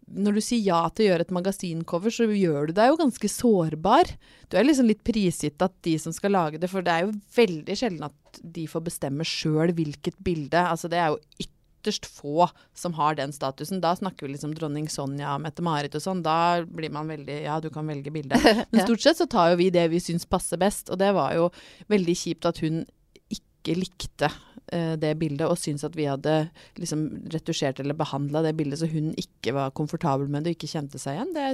[0.09, 3.29] når du sier ja til å gjøre et magasincover, så gjør du deg jo ganske
[3.29, 4.09] sårbar.
[4.49, 7.15] Du er liksom litt prisgitt at de som skal lage det, for det er jo
[7.35, 10.59] veldig sjelden at de får bestemme sjøl hvilket bilde.
[10.59, 13.83] Altså det er jo ytterst få som har den statusen.
[13.83, 16.23] Da snakker vi liksom dronning Sonja, Mette-Marit og sånn.
[16.25, 18.39] Da blir man veldig Ja, du kan velge bilde.
[18.71, 21.37] Men stort sett så tar jo vi det vi syns passer best, og det var
[21.37, 21.51] jo
[21.91, 22.81] veldig kjipt at hun
[23.29, 24.29] ikke likte
[24.71, 26.33] det bildet, og syntes at vi hadde
[26.79, 30.71] liksom retusjert eller behandla det bildet så hun ikke var komfortabel med det og ikke
[30.71, 31.33] kjente seg igjen.
[31.35, 31.47] Det,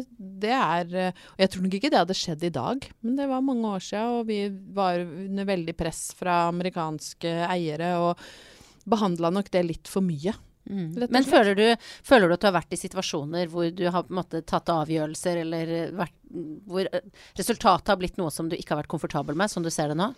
[0.45, 3.29] det er uh, Og jeg tror nok ikke det hadde skjedd i dag, men det
[3.31, 4.41] var mange år siden, og vi
[4.75, 8.25] var under veldig press fra amerikanske eiere og
[8.85, 10.35] behandla nok det litt for mye.
[10.65, 11.07] Mm.
[11.13, 11.65] Men føler du,
[12.05, 15.73] føler du, at du har vært i situasjoner hvor du har måte, tatt avgjørelser, eller
[15.95, 16.15] vært,
[16.65, 16.89] hvor
[17.37, 19.99] resultatet har blitt noe som du ikke har vært komfortabel med, som du ser det
[19.99, 20.11] nå?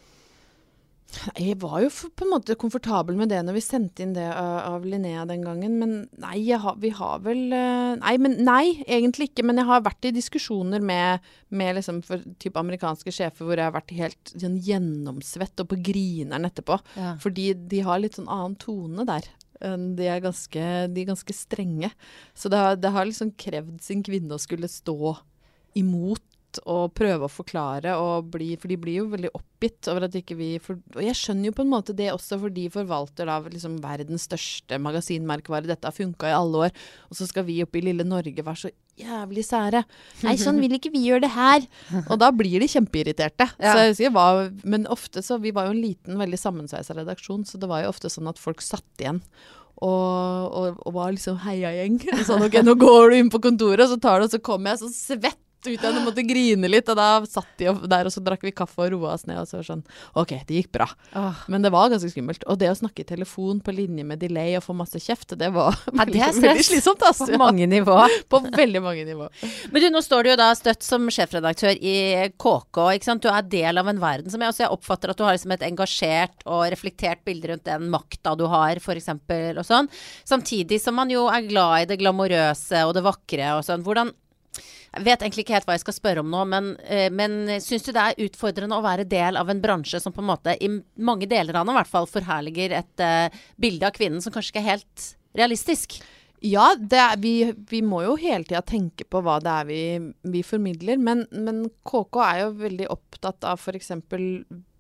[1.38, 4.86] Jeg var jo på en måte komfortabel med det når vi sendte inn det av,
[4.86, 5.78] Linnea den gangen.
[5.80, 9.46] Men nei, har, vi har vel Nei, men nei, egentlig ikke.
[9.48, 13.70] Men jeg har vært i diskusjoner med, med liksom for, type amerikanske sjefer hvor jeg
[13.70, 16.80] har vært helt sånn, gjennomsvett og på grineren etterpå.
[17.00, 17.16] Ja.
[17.24, 19.32] Fordi de har litt sånn annen tone der.
[19.58, 21.90] De er ganske, de er ganske strenge.
[22.38, 25.16] Så det har, det har liksom krevd sin kvinne å skulle stå
[25.78, 26.24] imot
[26.66, 30.38] og prøve å forklare, og bli, for de blir jo veldig oppgitt over at ikke
[30.40, 33.40] vi for, Og jeg skjønner jo på en måte det også, for de forvalter da
[33.46, 35.70] liksom verdens største magasinmerkevare.
[35.70, 38.64] Dette har funka i alle år, og så skal vi oppe i lille Norge være
[38.66, 39.84] så jævlig sære.
[40.26, 41.68] Nei, sånn vil ikke vi gjøre det her.
[42.08, 43.52] Og da blir de kjempeirriterte.
[43.68, 43.74] Ja.
[43.92, 47.60] Så jeg var, men ofte så Vi var jo en liten, veldig sammensveisa redaksjon, så
[47.60, 49.20] det var jo ofte sånn at folk satt igjen.
[49.78, 52.00] Og, og, og, var liksom heiagjeng.
[52.28, 54.74] Sånn, ok, nå går du inn på kontoret, og så tar du, og så kommer
[54.74, 56.90] jeg så svett ut igjen og måtte grine litt.
[56.92, 59.40] Og da satt de der, og så drakk vi kaffe og roa oss ned.
[59.42, 59.84] Og så var sånn
[60.20, 60.88] OK, det gikk bra.
[61.18, 61.44] Åh.
[61.52, 62.46] Men det var ganske skummelt.
[62.52, 65.50] Og det å snakke i telefon på linje med delay og få masse kjeft, det
[65.56, 67.06] var ja, veldig, det veldig, slitsomt.
[67.08, 67.30] Altså.
[67.32, 67.98] På mange nivå.
[68.32, 69.30] på veldig mange nivå.
[69.72, 71.98] Men du, nå står du jo da støtt som sjefredaktør i
[72.38, 72.84] KK.
[72.98, 73.26] ikke sant?
[73.26, 75.56] Du er del av en verden som jeg også jeg oppfatter at du har liksom
[75.56, 79.12] et engasjert og reflektert bilde rundt den makta du har, f.eks.
[79.16, 79.92] og sånn.
[80.28, 83.86] Samtidig som man jo er glad i det glamorøse og det vakre og sånn.
[83.86, 84.14] Hvordan
[85.06, 87.94] vet egentlig ikke helt hva jeg skal spørre om nå, men, uh, men syns du
[87.96, 91.30] det er utfordrende å være del av en bransje som på en måte, i mange
[91.30, 94.64] deler av den i hvert fall, forherliger et uh, bilde av kvinnen som kanskje ikke
[94.66, 96.00] er helt realistisk?
[96.46, 99.82] Ja, er, vi, vi, må jo hele tida tenke på hva det er vi,
[100.30, 101.00] vi formidler.
[101.02, 103.96] Men, men, KK er jo veldig opptatt av f.eks.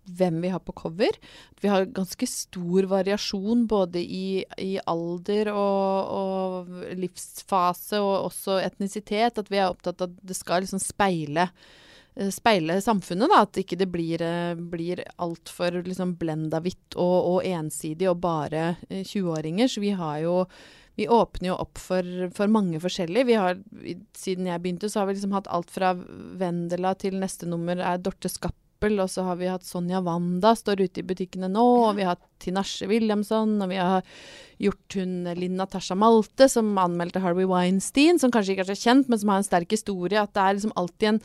[0.08, 1.17] hvem vi har på cover.
[1.62, 9.38] Vi har ganske stor variasjon både i, i alder og, og, livsfase og også etnisitet.
[9.38, 11.50] At vi er opptatt av at det skal liksom speile
[12.15, 13.30] eh, speile samfunnet.
[13.32, 18.22] da, At ikke det blir, eh, blir altfor liksom blenda hvitt og, og, ensidig og
[18.26, 19.72] bare 20-åringer.
[19.72, 20.43] Så vi har jo
[20.98, 23.38] vi åpner jo opp for, for mange forskjellige.
[23.38, 23.60] Har,
[24.17, 28.02] siden jeg begynte, så har vi liksom hatt alt fra Vendela til neste nummer er
[28.02, 28.66] Dorte Skappel.
[28.86, 31.66] Og så har vi hatt Sonja Wanda, står ute i butikkene nå.
[31.88, 33.56] Og vi har hatt Tinashe Williamson.
[33.63, 34.06] Og vi har
[34.62, 38.22] gjort hun Linn Natasha Malte, som anmeldte Harvey Weinstein.
[38.22, 40.22] Som kanskje ikke er så kjent, men som har en sterk historie.
[40.22, 41.22] At det er liksom alltid en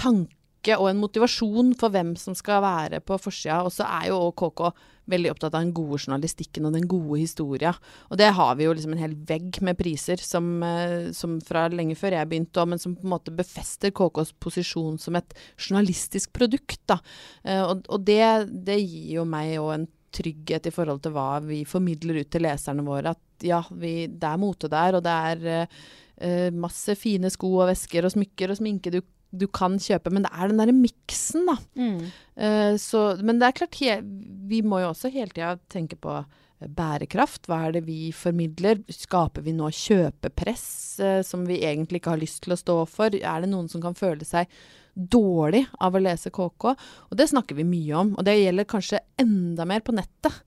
[0.00, 0.41] tanke
[0.78, 3.62] og en motivasjon for hvem som skal være på forsida.
[3.66, 4.68] Og så er jo KK
[5.10, 7.72] veldig opptatt av den gode journalistikken og den gode historia.
[8.10, 11.66] Og det har vi jo liksom en hel vegg med priser som, eh, som fra
[11.72, 16.32] lenge før jeg begynte, men som på en måte befester KKs posisjon som et journalistisk
[16.32, 16.80] produkt.
[16.86, 17.00] da.
[17.44, 18.22] Eh, og, og det,
[18.52, 22.44] det, gir jo meg òg en trygghet i forhold til hva vi formidler ut til
[22.44, 23.16] leserne våre.
[23.16, 27.70] At ja, vi, det er mote der, og det er uh, masse fine sko og
[27.70, 29.00] vesker og smykker og sminke du
[29.32, 31.56] du kan kjøpe, men det er den derre miksen, da.
[31.78, 31.98] Mm.
[32.36, 33.98] Uh, så, men det er klart, he,
[34.48, 37.48] vi må jo også hele tida tenke på uh, bærekraft.
[37.48, 38.82] Hva er det vi formidler?
[38.92, 40.68] Skaper vi nå kjøpepress
[41.00, 43.16] uh, som vi egentlig ikke har lyst til å stå for?
[43.16, 44.52] Er det noen som kan føle seg
[44.92, 46.68] dårlig av å lese KK?
[47.08, 50.42] Og det snakker vi mye om, og det gjelder kanskje enda mer på nettet.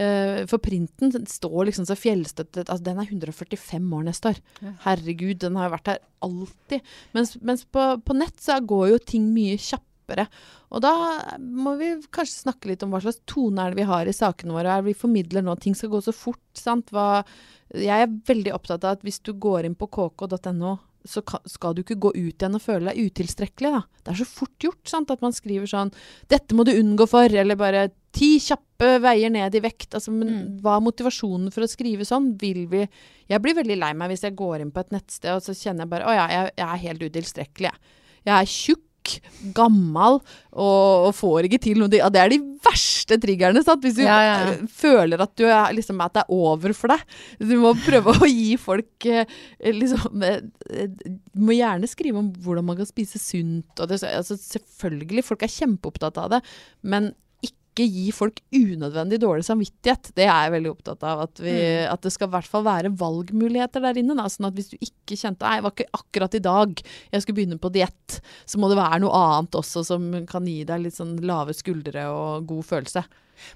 [0.00, 4.40] Uh, for printen står liksom så fjellstøttet altså Den er 145 år neste år.
[4.86, 6.90] Herregud, den har jo vært her alltid.
[7.16, 10.24] Mens, mens på, på, nett så går jo ting mye kjappere.
[10.72, 10.94] Og da
[11.38, 14.56] må vi kanskje snakke litt om hva slags tone er det vi har i sakene
[14.56, 14.78] våre.
[14.78, 16.42] Er vi formidler nå ting skal gå så fort.
[16.56, 16.94] sant?
[16.94, 17.24] Hva,
[17.76, 21.82] jeg er veldig opptatt av at hvis du går inn på kk.no så skal du
[21.82, 23.70] ikke gå ut igjen og føle deg utilstrekkelig.
[23.76, 23.80] Da.
[24.04, 25.92] Det er så fort gjort sant, at man skriver sånn
[26.28, 29.94] 'Dette må du unngå for', eller bare 'Ti kjappe veier ned i vekt'.
[29.94, 30.60] Altså, men mm.
[30.64, 32.36] Hva er motivasjonen for å skrive sånn?
[32.40, 32.88] Vil vi
[33.30, 35.86] Jeg blir veldig lei meg hvis jeg går inn på et nettsted og så kjenner
[35.86, 37.78] jeg bare 'Å ja, jeg, jeg er helt utilstrekkelig', jeg.
[38.26, 38.89] Jeg er tjukk
[39.56, 40.18] gammel
[40.50, 41.90] og, og, får ikke til noe.
[41.90, 43.62] Det er de verste triggerne.
[43.66, 43.84] Sant?
[43.84, 44.56] Hvis du ja, ja.
[44.74, 47.16] føler at, du er, liksom, at, det er over for deg.
[47.40, 49.40] Du må prøve å gi folk eh,
[49.74, 50.42] liksom, eh,
[50.92, 53.70] Du må gjerne skrive om hvordan man kan spise sunt.
[53.80, 56.44] Det, altså, selvfølgelig, folk er kjempeopptatt av det.
[56.82, 57.12] Men
[57.70, 60.10] ikke gi folk unødvendig dårlig samvittighet.
[60.16, 61.24] Det er jeg veldig opptatt av.
[61.28, 61.86] At, vi, mm.
[61.92, 64.18] at det skal i hvert fall være valgmuligheter der inne.
[64.18, 67.22] Da, sånn at hvis du ikke kjente Nei, det var ikke akkurat i dag jeg
[67.24, 70.84] skulle begynne på diett, så må det være noe annet også som kan gi deg
[70.84, 73.04] litt sånn lave skuldre og god følelse.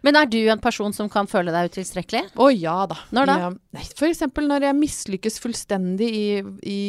[0.04, 2.22] Men er du en person som kan føle deg utilstrekkelig?
[2.40, 2.98] Å ja da.
[3.14, 3.36] Når da?
[3.42, 3.50] Ja,
[3.82, 4.22] F.eks.
[4.24, 6.28] når jeg mislykkes fullstendig i,
[6.64, 6.80] i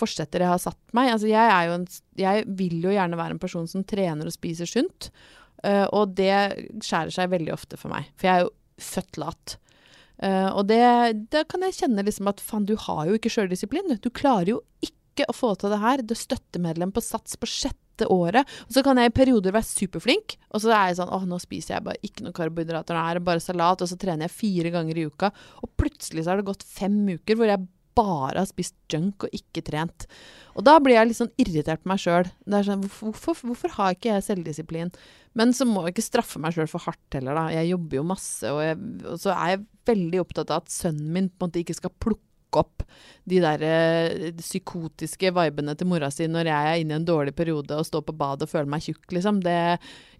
[0.00, 1.12] forsetter jeg har satt meg.
[1.14, 1.86] Altså jeg, en,
[2.20, 5.10] jeg vil jo gjerne være en person som trener og spiser sunt.
[5.60, 6.32] Uh, og det
[6.80, 9.58] skjærer seg veldig ofte for meg, for jeg er jo født lat.
[10.20, 10.80] Uh, og det,
[11.32, 13.96] da kan jeg kjenne liksom at faen, du har jo ikke sjøldisiplin.
[14.00, 16.04] Du klarer jo ikke å få til det her.
[16.04, 18.48] Du er støttemedlem på Sats på sjette året.
[18.68, 21.40] Og så kan jeg i perioder være superflink, og så er jeg sånn åh, nå
[21.42, 24.36] spiser jeg bare ikke noen karbohydrater, nå er det bare salat, og så trener jeg
[24.38, 25.32] fire ganger i uka.
[25.60, 29.34] Og plutselig så har det gått fem uker hvor jeg bare har spist junk og
[29.36, 30.06] ikke trent.
[30.58, 32.30] Og da blir jeg litt sånn irritert på meg sjøl.
[32.66, 34.92] Sånn, hvorfor, hvorfor, har ikke jeg selvdisiplin?
[35.38, 37.46] Men så må jeg ikke straffe meg sjøl for hardt heller, da.
[37.54, 41.14] Jeg jobber jo masse, og, jeg, og, så er jeg veldig opptatt av at sønnen
[41.14, 42.84] min på en måte ikke skal plukke opp
[43.30, 43.62] de der
[44.34, 47.86] de psykotiske vibene til mora si når jeg er inne i en dårlig periode og
[47.86, 49.40] står på badet og føler meg tjukk, liksom.
[49.44, 49.56] Det,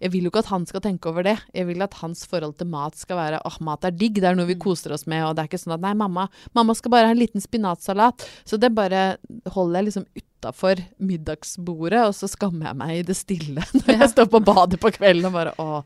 [0.01, 1.37] jeg vil jo ikke at han skal tenke over det.
[1.57, 4.37] Jeg vil at hans forhold til mat skal være åh, mat er digg, det er
[4.37, 4.63] noe vi mm.
[4.63, 7.15] koser oss med, og det er ikke sånn at nei, mamma, mamma skal bare ha
[7.15, 8.27] en liten spinatsalat.
[8.47, 9.17] Så det bare
[9.55, 14.13] holder jeg liksom utafor middagsbordet, og så skammer jeg meg i det stille når jeg
[14.13, 15.83] står på badet på kvelden og bare å,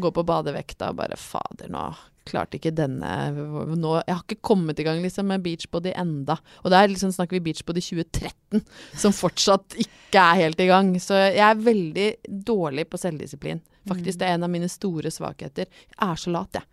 [0.00, 1.86] går på badevekta og bare fader, nå
[2.28, 6.38] klarte ikke denne nå, Jeg har ikke kommet i gang liksom, med beachbody enda.
[6.62, 8.64] Og der liksom snakker vi beachbody 2013,
[9.02, 10.94] som fortsatt ikke er helt i gang.
[11.02, 12.08] Så jeg er veldig
[12.46, 13.62] dårlig på selvdisiplin.
[13.88, 14.20] Faktisk, mm.
[14.20, 15.68] det er en av mine store svakheter.
[15.68, 16.70] Jeg er så lat, jeg.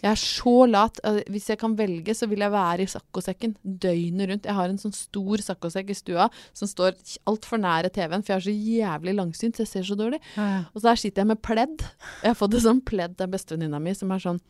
[0.00, 1.00] Jeg er så lat.
[1.30, 4.48] Hvis jeg kan velge, så vil jeg være i saccosekken døgnet rundt.
[4.48, 6.96] Jeg har en sånn stor saccosekk i stua som står
[7.28, 10.22] altfor nære TV-en, for jeg er så jævlig langsynt, så jeg ser så dårlig.
[10.72, 11.86] Og så der sitter jeg med pledd.
[12.22, 14.40] Jeg har fått et sånt pledd av bestevenninna mi som er sånn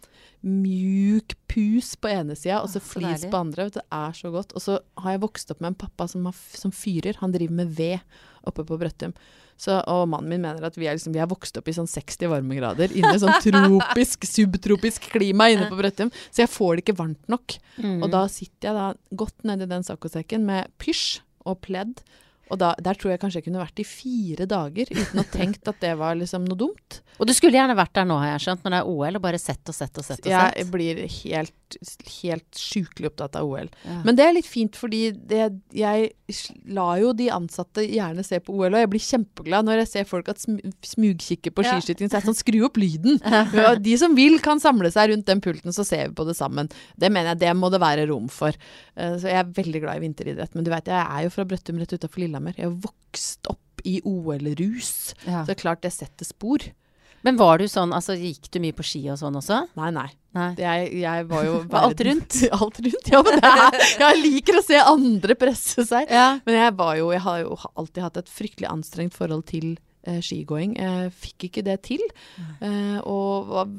[0.46, 3.68] mjuk pus på ene sida og så flis på andre.
[3.74, 4.54] Det er så godt.
[4.56, 7.18] Og så har jeg vokst opp med en pappa som, har, som fyrer.
[7.20, 9.14] Han driver med ved oppe på Brøttum.
[9.60, 11.88] Så, og mannen min mener at vi er, liksom, vi er vokst opp i sånn
[11.90, 16.12] 60 varmegrader inne i sånn tropisk, subtropisk klima inne på Brøttum.
[16.32, 17.58] Så jeg får det ikke varmt nok.
[17.76, 17.98] Mm.
[18.00, 22.02] Og da sitter jeg da godt nedi den saccosekken med pysj og pledd
[22.52, 25.68] Og da, der tror jeg kanskje jeg kunne vært i fire dager uten å tenkt
[25.70, 26.98] at det var liksom noe dumt.
[27.20, 29.22] Og du skulle gjerne vært der nå, har jeg skjønt, når det er OL, og
[29.22, 30.56] bare sett og sett og sett og sett.
[30.56, 31.54] Jeg blir helt,
[32.22, 33.68] helt sjukelig opptatt av OL.
[33.86, 33.98] Ja.
[34.06, 36.10] Men det er litt fint, fordi det, jeg
[36.70, 40.08] lar jo de ansatte gjerne se på OL, og jeg blir kjempeglad når jeg ser
[40.10, 41.76] folk at sm smugkikker på Ja.
[41.76, 42.10] skiskyting.
[42.10, 43.20] Så er det sånn, skru opp lyden!
[43.60, 46.36] Ja, de som vil, kan samle seg rundt den pulten, så ser vi på det
[46.38, 46.68] sammen.
[47.00, 48.54] Det mener jeg, det må det være rom for.
[48.96, 50.54] Uh, Så jeg er veldig glad i vinteridrett.
[50.54, 52.54] Men du vet, jeg er jo fra Brøttum rett utafor Lillehammer.
[52.56, 55.14] Jeg har vokst opp i OL-rus.
[55.26, 55.40] Ja.
[55.42, 56.64] Så det er klart det setter spor.
[57.26, 59.62] Men var du sånn, altså gikk du mye på ski og sånn også?
[59.76, 60.08] Nei, nei.
[60.34, 62.40] Jeg, jeg var jo Var alt rundt?
[62.60, 63.22] alt rundt, ja.
[63.26, 66.10] Men er, jeg liker å se andre presse seg.
[66.10, 66.32] Ja.
[66.46, 69.72] Men jeg var jo Jeg har jo alltid hatt et fryktelig anstrengt forhold til
[70.06, 70.76] eh, skigåing.
[70.78, 72.04] Jeg fikk ikke det til.
[72.62, 73.72] eh, og var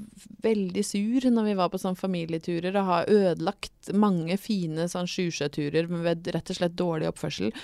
[0.43, 5.87] veldig sur når vi var på sånn familieturer og har ødelagt mange fine sånn sjusjøturer
[5.91, 7.55] med rett og slett dårlig oppførsel.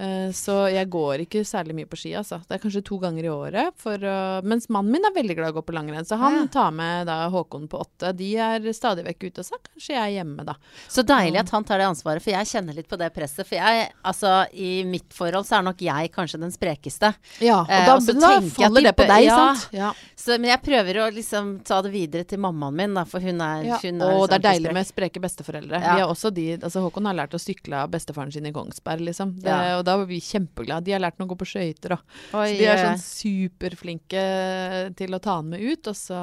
[0.00, 2.38] Eh, så jeg går ikke særlig mye på ski, altså.
[2.48, 3.74] Det er kanskje to ganger i året.
[3.76, 6.38] For, uh, mens mannen min er veldig glad i å gå på langrenn, så han
[6.38, 6.46] Ja.
[6.46, 8.14] tar med da Håkon på åtte.
[8.16, 10.54] De er stadig vekk ute, så kanskje jeg er hjemme da.
[10.88, 13.44] Så deilig at han tar det ansvaret, for jeg kjenner litt på det presset.
[13.46, 17.12] For jeg, altså i mitt forhold så er nok jeg kanskje den sprekeste.
[17.44, 19.36] Ja, og Eh, da, og da faller det på deg, ja.
[19.36, 19.68] sant?
[19.76, 19.92] Ja.
[20.16, 23.40] Så, men jeg prøver å liksom ta det videre til mammaen min, da, for hun
[23.40, 23.76] er, Ja.
[23.82, 25.80] hun er Og det er sånn deilig med spreke besteforeldre.
[25.80, 29.00] Vi er også de, altså Håkon har lært å sykle av bestefaren sin i Kongsberg,
[29.00, 29.36] liksom.
[29.40, 29.78] Det, Ja.
[29.78, 30.86] Og da var vi kjempeglade.
[30.86, 32.16] De har lært å gå på skøyter òg.
[32.30, 34.24] Så de er sånn superflinke
[34.98, 36.20] til å ta han med ut, og så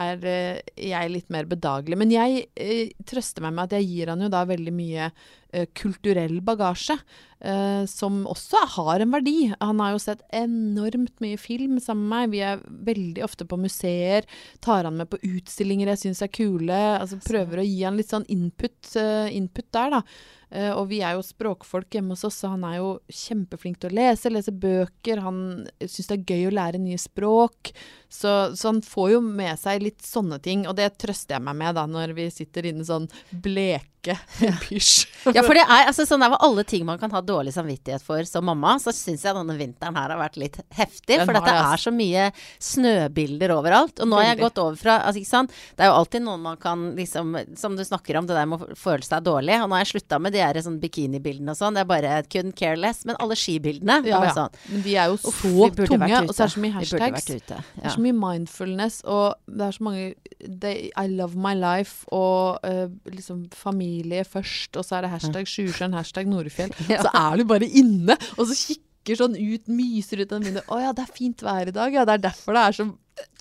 [0.00, 1.98] er eh, jeg litt mer bedagelig.
[1.98, 5.66] Men jeg eh, trøster meg med at jeg gir han jo da veldig mye eh,
[5.76, 6.96] kulturell bagasje,
[7.40, 9.50] eh, som også har en verdi.
[9.58, 12.34] Han har jo sett enormt mye film sammen med meg.
[12.34, 14.28] Vi er veldig ofte på museer.
[14.62, 16.82] Tar han med på utstillinger jeg syns er kule.
[17.00, 20.04] Altså prøver å gi han litt sånn input, eh, input der, da.
[20.50, 23.92] Eh, og vi er jo språkfolk hjemme hos oss, så han er jo kjempeflink til
[23.92, 25.22] å lese, lese bøker.
[25.22, 25.42] Han
[25.84, 27.72] syns det er gøy å lære nye språk.
[28.10, 31.60] Så, så han får jo med seg litt sånne ting, og det trøster jeg meg
[31.60, 33.86] med da når vi sitter inne sånn bleke
[34.64, 35.06] pysj.
[35.34, 38.24] Ja, for det er altså sånn av alle ting man kan ha dårlig samvittighet for
[38.28, 41.18] som mamma, så syns jeg denne vinteren her har vært litt heftig.
[41.20, 42.30] Den For det, er så mye
[42.62, 44.00] snøbilder overalt.
[44.00, 45.56] Og nå har jeg gått over fra altså, ikke sant?
[45.76, 48.62] Det er jo alltid noen man kan liksom Som du snakker om, det der med
[48.62, 49.58] å føle seg dårlig.
[49.60, 51.76] Og nå har jeg slutta med de her sånn bikinibildene og sånn.
[51.76, 53.04] Det er bare couldn't care less.
[53.08, 54.36] Men alle skibildene Ja, var ja.
[54.38, 54.58] sånn.
[54.72, 55.44] Men de er jo så Uff,
[55.76, 57.30] tunge, og så er det så mye hashtags.
[57.30, 57.60] Ja.
[57.60, 60.06] Det er så mye mindfulness, og det er så mange
[60.40, 63.89] they, I love my life, og uh, liksom familie
[64.28, 66.72] først, og så er det hashtag Sjusjøen, hashtag Nordfjell.
[66.90, 67.02] Ja.
[67.04, 70.66] Så er du bare inne, og så kikker sånn ut, myser ut av vinduet.
[70.70, 71.94] Å ja, det er fint vær i dag.
[71.94, 72.88] Ja, det er derfor det er så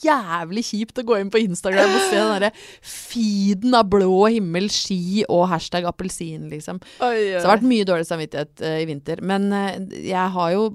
[0.03, 2.51] jævlig kjipt å gå inn på Instagram og se den derre
[2.83, 6.81] feeden av blå himmel, ski og hashtag appelsin, liksom.
[6.99, 9.23] Så det har vært mye dårlig samvittighet uh, i vinter.
[9.25, 10.69] Men uh, jeg har jo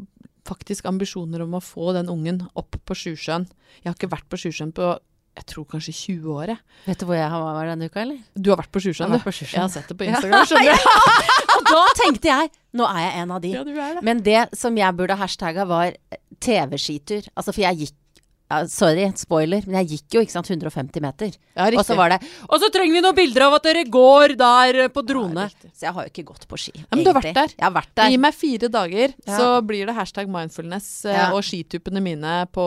[0.48, 3.46] faktisk ambisjoner om å få den ungen opp på Sjusjøen.
[3.80, 4.94] Jeg har ikke vært på Sjusjøen på
[5.34, 6.52] jeg tror kanskje 20 år.
[6.86, 8.20] Vet du hvor jeg var denne uka, eller?
[8.38, 9.24] Du har vært på Sjusjøen, har du?
[9.24, 10.46] vært på Jeg har sett det på Instagram.
[10.50, 11.56] skjønner du?
[11.56, 13.50] Og da tenkte jeg nå er jeg en av de.
[13.54, 14.04] Ja, det.
[14.06, 17.28] Men det som jeg burde hashtagga, var eh, TV-skitur.
[17.34, 17.96] Altså, for jeg gikk
[18.44, 21.32] ja, Sorry, spoiler, men jeg gikk jo ikke sant 150 meter.
[21.56, 21.70] Ja.
[21.72, 24.80] Og så var det Og så trenger vi noen bilder av at dere går der
[24.84, 25.46] eh, på drone.
[25.48, 26.74] Ja, så jeg har jo ikke gått på ski.
[26.90, 27.54] men du har vært der.
[27.56, 28.12] Jeg har vært der.
[28.12, 32.66] Gi meg fire dager, så blir det hashtag mindfulness eh, og skituppene mine på,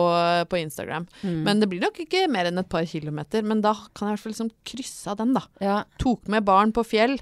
[0.50, 1.06] på Instagram.
[1.22, 1.38] Mm.
[1.46, 3.46] Men det blir nok ikke mer enn et par kilometer.
[3.46, 5.84] Men da kan jeg i hvert fall liksom krysse av den, da.
[6.02, 7.20] Tok med barn på fjell.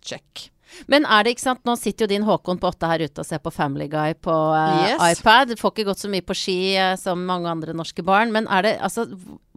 [0.00, 0.48] Check.
[0.92, 3.26] Men er det ikke sant, nå sitter jo din Håkon på åtte her ute og
[3.28, 5.18] ser på Family Guy på uh, Yes.
[5.18, 5.56] iPad.
[5.60, 8.32] Får ikke gått så mye på ski uh, som mange andre norske barn.
[8.34, 9.06] Men er det altså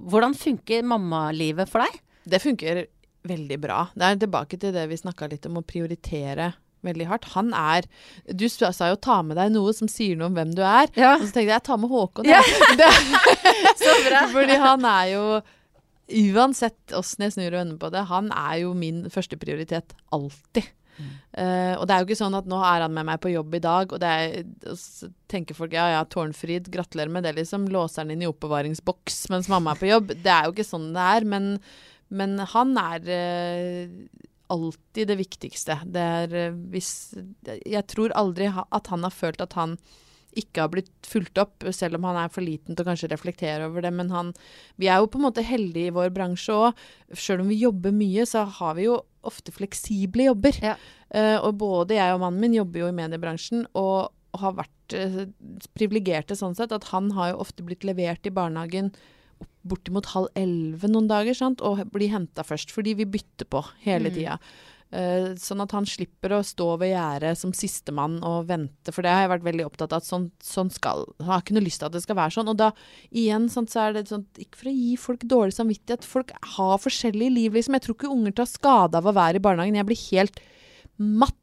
[0.04, 2.02] Hvordan funker mammalivet for deg?
[2.28, 2.86] Det funker
[3.28, 3.86] veldig bra.
[3.96, 6.52] Det er tilbake til det vi snakka litt om, å prioritere
[6.84, 7.30] veldig hardt.
[7.38, 7.88] Han er
[8.28, 10.92] Du sa jo 'ta med deg noe som sier noe om hvem du er'.
[10.96, 11.16] Ja.
[11.16, 12.28] Og så tenkte jeg 'ta med Håkon'.
[12.28, 12.42] Ja.
[12.42, 12.78] jeg.
[12.80, 12.92] Det,
[13.80, 14.28] Så bra.
[14.36, 15.42] fordi han er jo
[16.14, 20.68] Uansett åssen jeg snur og vender på det, han er jo min førsteprioritet alltid.
[21.00, 23.56] Eh, og det er jo ikke sånn at nå er han med meg på jobb
[23.58, 27.66] i dag, og, er, og så tenker folk ja ja, Tårnfrid, gratulerer med det, liksom.
[27.74, 30.14] Låser han inn i oppbevaringsboks mens mamma er på jobb.
[30.14, 31.50] Det er jo ikke sånn det er, men,
[32.14, 35.80] men han er uh, alltid det viktigste.
[35.90, 36.94] Det er uh, hvis
[37.66, 39.78] Jeg tror aldri ha, at han har følt at han
[40.40, 43.68] ikke har blitt fulgt opp, selv om han er for liten til å kanskje reflektere
[43.70, 43.94] over det.
[43.94, 44.34] Men han
[44.80, 46.84] Vi er jo på en måte heldige i vår bransje òg.
[47.14, 50.58] Selv om vi jobber mye, så har vi jo ofte fleksible jobber.
[50.62, 50.76] Ja.
[51.14, 55.26] Uh, og både jeg og mannen min jobber jo i mediebransjen, og har vært uh,
[55.78, 58.92] privilegerte sånn sett at han har jo ofte blitt levert i barnehagen
[59.64, 61.62] bortimot halv elleve noen dager, sant?
[61.64, 64.16] og blir henta først, fordi vi bytter på hele Mm.
[64.16, 64.40] tida.
[65.42, 69.24] Sånn at han slipper å stå ved gjerdet som sistemann og vente, for det har
[69.24, 70.04] jeg vært veldig opptatt av.
[70.04, 72.52] at sånn, sånn skal Jeg har ikke noe lyst til at det skal være sånn.
[72.52, 72.72] Og da
[73.10, 76.78] igjen sånn, så er det sånn Ikke for å gi folk dårlig samvittighet, folk har
[76.78, 77.74] forskjellige liv, liksom.
[77.74, 79.80] Jeg tror ikke unger tar skade av å være i barnehagen.
[79.82, 80.44] Jeg blir helt
[80.98, 81.40] matt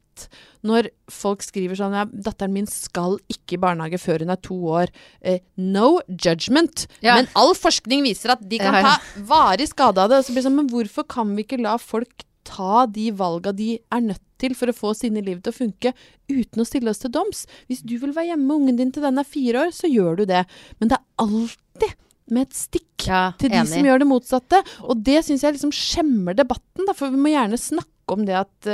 [0.67, 4.55] når folk skriver sånn ja, 'Datteren min skal ikke i barnehage før hun er to
[4.55, 4.91] år'.
[5.21, 6.87] Eh, no judgment.
[7.01, 7.15] Ja.
[7.15, 10.21] Men all forskning viser at de kan ta varig skade av det.
[10.21, 13.53] Og så blir det sånn, Men hvorfor kan vi ikke la folk ta de valga
[13.55, 15.93] de er nødt til for å få sine liv til å funke,
[16.31, 17.45] uten å stille oss til doms?
[17.69, 20.21] Hvis du vil være hjemme med ungen din til den er fire år, så gjør
[20.21, 20.43] du det.
[20.81, 21.93] Men det er alltid
[22.31, 23.69] med et stikk Ja, til de enig.
[23.73, 24.61] som gjør det motsatte.
[24.87, 28.37] Og det syns jeg liksom skjemmer debatten, da, for vi må gjerne snakke om det
[28.39, 28.71] at,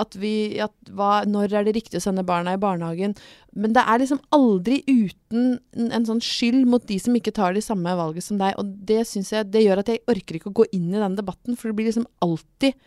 [0.00, 3.14] at vi at hva, Når er det riktig å sende barna i barnehagen?
[3.56, 7.56] Men det er liksom aldri uten en, en sånn skyld mot de som ikke tar
[7.56, 8.54] de samme valget som deg.
[8.60, 11.18] Og det syns jeg Det gjør at jeg orker ikke å gå inn i den
[11.18, 12.78] debatten, for det blir liksom alltid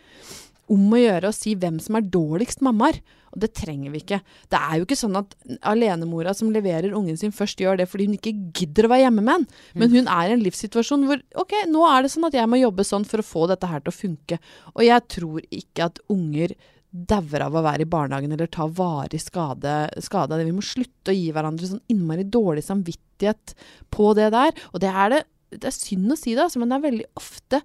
[0.74, 3.00] om å gjøre å si hvem som er dårligst mammaer.
[3.34, 4.20] Og det trenger vi ikke.
[4.54, 5.32] Det er jo ikke sånn at
[5.70, 9.24] alenemora som leverer ungen sin først, gjør det fordi hun ikke gidder å være hjemme
[9.26, 9.48] med han.
[9.80, 12.62] Men hun er i en livssituasjon hvor ok, nå er det sånn at jeg må
[12.62, 14.40] jobbe sånn for å få dette her til å funke.
[14.76, 16.54] Og jeg tror ikke at unger
[16.94, 20.46] dauer av å være i barnehagen eller ta varig skade, skade av det.
[20.46, 23.56] Vi må slutte å gi hverandre sånn innmari dårlig samvittighet
[23.94, 24.54] på det der.
[24.74, 27.04] Og det er det Det er synd å si det, altså, men det er veldig
[27.20, 27.60] ofte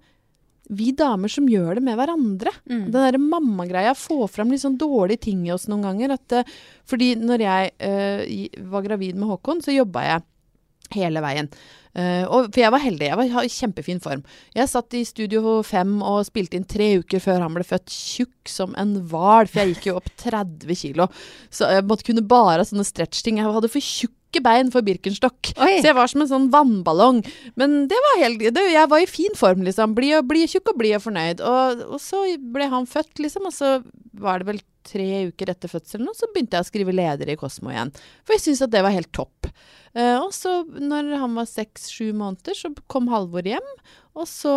[0.68, 2.52] vi damer som gjør det med hverandre.
[2.68, 2.88] Mm.
[2.90, 6.16] Den derre mammagreia får fram litt sånn dårlige ting i oss noen ganger.
[6.18, 6.56] At, eh,
[6.88, 10.26] fordi når jeg uh, var gravid med Håkon, så jobba jeg
[10.98, 11.50] hele veien.
[11.96, 13.08] Uh, og, for jeg var heldig.
[13.08, 14.22] Jeg var i kjempefin form.
[14.56, 18.52] Jeg satt i Studio 5 og spilte inn tre uker før han ble født, tjukk
[18.52, 21.08] som en hval, for jeg gikk jo opp 30 kilo.
[21.48, 23.40] Så jeg måtte kunne bare ha sånne stretch-ting.
[23.40, 23.84] Jeg hadde for
[24.29, 25.53] tjukke bein for Birkenstock.
[25.57, 25.81] Oi.
[25.81, 27.22] Så jeg var som en sånn vannballong.
[27.57, 29.95] Men det var helt det, Jeg var i fin form, liksom.
[29.95, 31.41] Blid og blid, tjukk og blid og fornøyd.
[31.41, 33.49] Og, og så ble han født, liksom.
[33.49, 33.79] Og så
[34.12, 37.37] var det vel tre uker etter fødselen, og så begynte jeg å skrive leder i
[37.37, 37.91] Kosmo igjen.
[38.24, 39.51] For jeg syntes at det var helt topp.
[39.93, 43.68] Uh, og så, når han var seks-sju måneder, så kom Halvor hjem.
[44.18, 44.53] Og så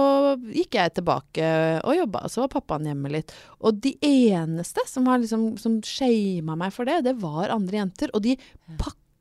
[0.56, 1.50] gikk jeg tilbake
[1.86, 3.34] og jobba, og så var pappaen hjemme litt.
[3.62, 8.14] Og de eneste som, liksom, som shama meg for det, det var andre jenter.
[8.16, 8.38] Og de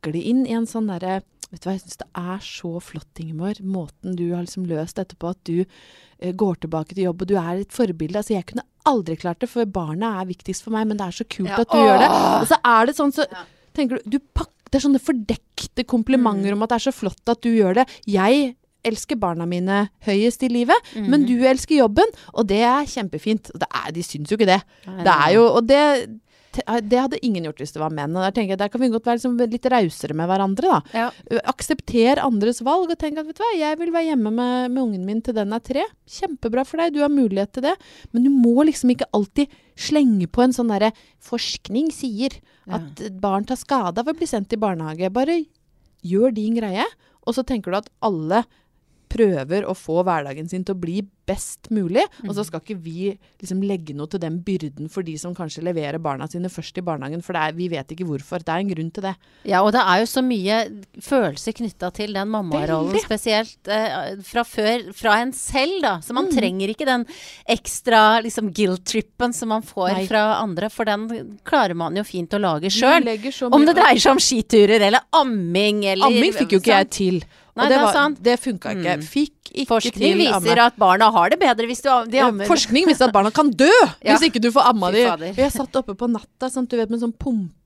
[0.01, 1.21] pakker inn i en sånn derre
[1.51, 4.95] Vet du hva, jeg syns det er så flott, Ingeborg, måten du har liksom løst
[5.01, 5.33] dette på.
[5.35, 8.21] At du eh, går tilbake til jobb, og du er et forbilde.
[8.21, 11.17] Altså, jeg kunne aldri klart det, for barna er viktigst for meg, men det er
[11.19, 12.07] så kult Ja, at du gjør det.
[12.37, 13.43] Og så er det sånn, så Ja.
[13.75, 17.27] tenker du, du pak Det er sånne fordekte komplimenter om at det er så flott
[17.35, 17.89] at du gjør det.
[18.07, 18.55] Jeg
[18.87, 23.51] elsker barna mine høyest i livet, men du elsker jobben, og det er kjempefint.
[23.59, 24.61] Det er, de syns jo ikke det.
[24.87, 26.21] Det er jo Og det
[26.87, 28.15] det hadde ingen gjort hvis det var menn.
[28.17, 30.81] Og der tenker jeg, der kan vi godt være liksom litt rausere med hverandre, da.
[30.97, 31.41] Ja.
[31.53, 34.83] Aksepter andres valg og tenk at vet du hva, jeg vil være hjemme med, med
[34.83, 35.87] ungen min til den er tre.
[36.11, 37.77] Kjempebra for deg, du har mulighet til det.
[38.15, 40.93] Men du må liksom ikke alltid slenge på en sånn derre
[41.25, 42.35] Forskning sier
[42.71, 45.11] at barn tar skade av å bli sendt i barnehage.
[45.13, 45.41] Bare
[46.07, 46.87] gjør din greie,
[47.27, 48.45] og så tenker du at alle
[49.11, 51.01] prøver å få hverdagen sin til å bli
[51.31, 52.03] best mulig.
[52.27, 55.63] Og så skal ikke vi liksom legge noe til den byrden for de som kanskje
[55.67, 58.43] leverer barna sine først i barnehagen, for det er, vi vet ikke hvorfor.
[58.43, 59.13] Det er en grunn til det.
[59.51, 60.57] Ja, og det er jo så mye
[61.03, 65.97] følelser knytta til den mammarollen, spesielt eh, fra før, fra en selv, da.
[66.03, 66.37] Så man Mm.
[66.37, 67.05] trenger ikke den
[67.51, 70.07] ekstra liksom guilt-trippen som man får Nei.
[70.07, 71.09] fra andre, for den
[71.47, 73.05] klarer man jo fint å lage sjøl.
[73.51, 77.23] Om det dreier seg om skiturer eller amming eller Amming fikk jo ikke jeg til.
[77.61, 78.97] Nei, og det var, det funka ikke.
[79.01, 79.07] Mm.
[79.15, 80.41] Fikk ikke Forskning til amme.
[80.45, 82.47] viser at barna har det bedre hvis du de ammer.
[82.47, 83.71] Forskning viser at barna kan dø
[84.05, 84.15] Ja.
[84.17, 84.93] hvis ikke du får amma.
[84.93, 87.57] Og Jeg satt oppe på natta sant, du vet, med sånn pumpe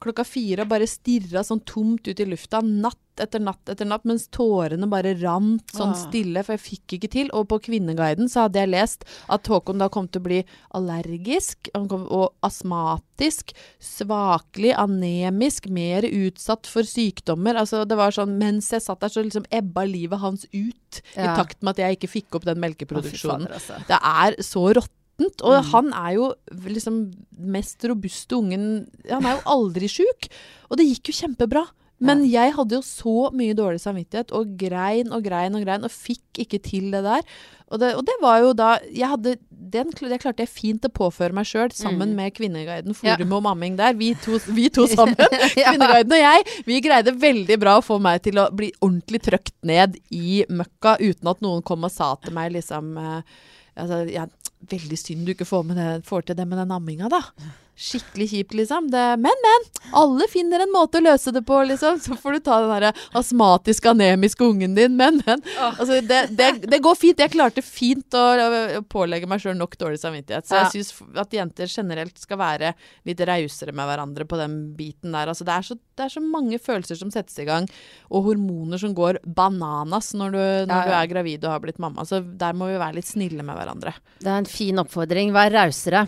[0.00, 4.06] klokka fire og bare stirra sånn tomt ut i lufta natt etter natt etter natt,
[4.08, 7.28] mens tårene bare rant sånn stille, for jeg fikk ikke til.
[7.36, 10.38] Og på Kvinneguiden så hadde jeg lest at Håkon da kom til å bli
[10.72, 13.52] allergisk og astmatisk,
[13.84, 17.60] svakelig, anemisk, mer utsatt for sykdommer.
[17.60, 21.36] Altså det var sånn, Mens jeg satt der, så liksom ebba livet hans ut i
[21.36, 23.46] takt med at jeg ikke fikk opp den melkeproduksjonen.
[23.48, 23.78] fader, altså.
[23.88, 25.42] Det er så råttent.
[25.42, 25.70] Og Mm.
[25.72, 26.34] han er jo
[26.66, 26.96] liksom
[27.38, 30.28] mest robuste ungen Han er jo aldri sjuk.
[30.70, 31.66] Og det gikk jo kjempebra.
[32.02, 35.90] Men jeg hadde jo så mye dårlig samvittighet og grein og grein og grein og
[35.92, 37.22] fikk ikke til det der.
[37.70, 39.36] Og det, og det var jo da jeg hadde,
[39.72, 42.14] den, Det klarte jeg fint å påføre meg sjøl, sammen Mm.
[42.16, 43.16] med Kvinneguiden, Ja.
[43.16, 43.94] forumet og mamming der.
[43.98, 45.16] Vi to, vi to sammen.
[45.56, 45.72] Ja.
[45.72, 49.54] Kvinneguiden og jeg, vi greide veldig bra å få meg til å bli ordentlig trøkt
[49.62, 53.22] ned i møkka uten at noen kom og sa til meg liksom eh,
[53.76, 54.26] altså, ja,
[54.62, 57.18] Veldig synd du ikke får, med det, får til det med den amminga, da.
[57.74, 58.90] Skikkelig kjipt, liksom.
[58.92, 59.62] Det, men, men!
[59.96, 61.96] Alle finner en måte å løse det på, liksom.
[62.04, 64.92] Så får du ta den derre astmatiske, anemiske ungen din.
[64.98, 65.40] Men, men.
[65.58, 67.18] Altså, det, det, det går fint.
[67.24, 68.22] Jeg klarte fint å,
[68.78, 70.46] å pålegge meg sjøl nok dårlig samvittighet.
[70.46, 70.66] Så Ja.
[70.68, 72.74] jeg syns at jenter generelt skal være
[73.08, 75.32] litt rausere med hverandre på den biten der.
[75.32, 77.66] Altså, det, er så, det er så mange følelser som settes i gang,
[78.12, 81.80] og hormoner som går bananas når du, når Ja, du er gravid og har blitt
[81.82, 82.04] mamma.
[82.06, 83.96] Så der må vi være litt snille med hverandre.
[84.20, 85.32] Det er en fin oppfordring.
[85.34, 86.04] Vær rausere.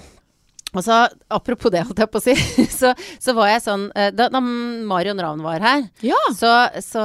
[0.75, 0.97] Og så,
[1.31, 2.35] Apropos det, holdt jeg på å si,
[2.81, 6.18] så, så var jeg sånn eh, Da, da Marion Ravn var her, Ja.
[6.37, 6.53] så,
[6.83, 7.05] så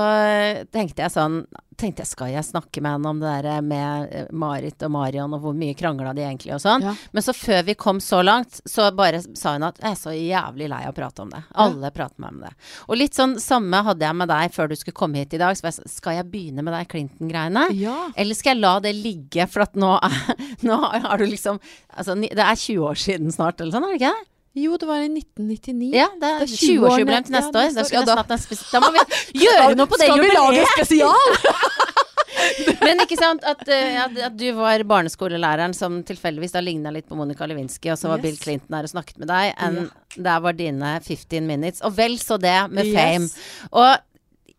[0.73, 1.43] tenkte jeg sånn
[1.79, 5.33] tenkte jeg, Skal jeg snakke med henne om det der med eh, Marit og Marion,
[5.35, 6.85] og hvor mye krangla de egentlig, og sånn?
[6.85, 6.95] Ja.
[7.15, 10.15] Men så før vi kom så langt, så bare sa hun at jeg er så
[10.15, 11.43] jævlig lei av å prate om det.
[11.59, 12.71] Alle prater med meg om det.
[12.87, 15.57] Og litt sånn samme hadde jeg med deg før du skulle komme hit i dag.
[15.57, 17.67] Så jeg sa skal jeg begynne med de Clinton-greiene?
[17.79, 17.97] Ja.
[18.19, 21.59] Eller skal jeg la det ligge, for at nå, er, nå har du liksom
[21.89, 24.27] altså, Det er 20 år siden snart, eller sånn, er det ikke det?
[24.59, 25.91] Jo, det var i 1999.
[25.95, 27.71] Ja, det er Det er 20 20-årsjubileum til neste år.
[27.77, 28.05] Neste år.
[28.09, 29.03] da- må vi
[29.45, 31.95] gjøre noe på det Skal vi lage en spesial?
[32.85, 37.07] Men ikke sant at, eh, at, at du var barneskolelæreren som tilfeldigvis da ligna litt
[37.09, 38.25] på Monica Lewinsky, og så var Yes.
[38.27, 39.53] Bill Clinton her og snakket med deg.
[39.65, 41.81] En, Der var dine 15 minutes.
[41.85, 42.95] Og vel så det med Yes.
[42.95, 43.29] fame.
[43.71, 43.97] Og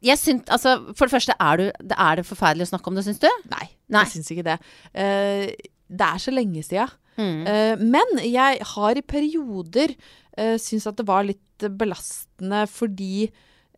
[0.03, 2.95] jeg synt, Altså, for det første, er, du, det er det forferdelig å snakke om
[2.97, 3.29] det, syns du?
[3.51, 4.05] Nei, Nei.
[4.05, 4.59] jeg syns ikke det.
[4.95, 5.47] Uh,
[5.91, 6.87] det er så lenge sia.
[7.19, 7.47] Mm.
[7.47, 9.95] Eh, men jeg har i perioder
[10.39, 13.29] uh, syntes at det var litt belastende fordi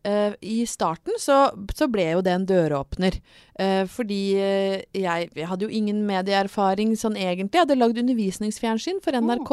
[0.07, 3.19] eh, i starten så, så ble jo det en døråpner.
[3.53, 7.59] Uh, fordi uh, jeg, jeg hadde jo ingen medieerfaring sånn egentlig.
[7.59, 9.51] Jeg hadde lagd undervisningsfjernsyn for NRK.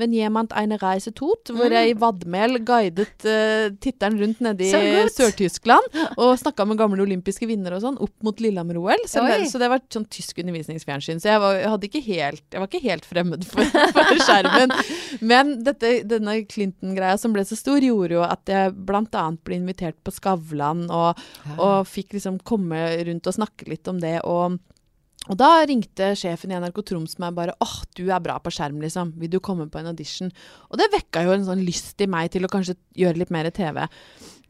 [0.00, 1.74] Wenn jemand eine Reise tut, hvor Mm.
[1.76, 4.70] jeg i vadmel guidet uh, tittelen rundt nede i.
[5.12, 5.84] Sør-Tyskland.
[6.16, 9.04] Og snakka med gamle olympiske vinnere og sånn, opp mot Lillehammer-OL.
[9.04, 9.20] Så,
[9.52, 11.20] så det var sånn tysk undervisningsfjernsyn.
[11.20, 14.72] Så jeg var, jeg hadde ikke helt, jeg var ikke helt fremmed for, for skjermen.
[15.20, 19.28] Men dette, denne Clinton-greia som ble så stor, gjorde jo at jeg bl.a.
[19.44, 21.18] ble invitert på Skavlan, og,
[21.58, 24.20] og fikk liksom komme rundt og snakke litt om det.
[24.24, 24.58] og
[25.30, 28.80] og da ringte sjefen i NRK Troms meg bare åh, du er bra på skjerm,
[28.82, 29.12] liksom.
[29.22, 30.32] Vil du komme på en audition?
[30.66, 33.46] Og det vekka jo en sånn lyst i meg til å kanskje gjøre litt mer
[33.54, 33.84] TV.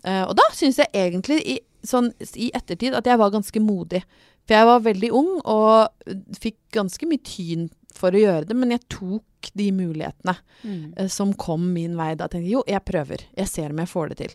[0.00, 2.08] Uh, og da syns jeg egentlig i, sånn,
[2.40, 4.00] i ettertid at jeg var ganske modig.
[4.48, 8.56] For jeg var veldig ung og eh, fikk ganske mye tyn for å gjøre det,
[8.56, 10.94] men jeg tok de mulighetene Mm.
[10.96, 12.14] uh, som kom min vei.
[12.16, 13.28] Da tenkte jeg jo, jeg prøver.
[13.36, 14.34] Jeg ser om jeg får det til.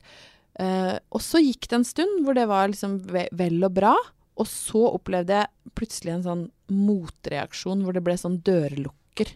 [0.57, 3.93] Eh, og så gikk det en stund hvor det var liksom ve vel og bra.
[4.37, 9.31] Og så opplevde jeg plutselig en sånn motreaksjon hvor det ble sånn dørlukker.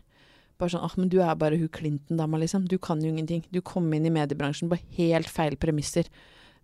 [0.61, 2.67] Bare sånn, ah, men du er bare hun Clinton-dama, liksom.
[2.69, 3.41] Du kan jo ingenting.
[3.49, 6.09] Du kom inn i mediebransjen på helt feil premisser.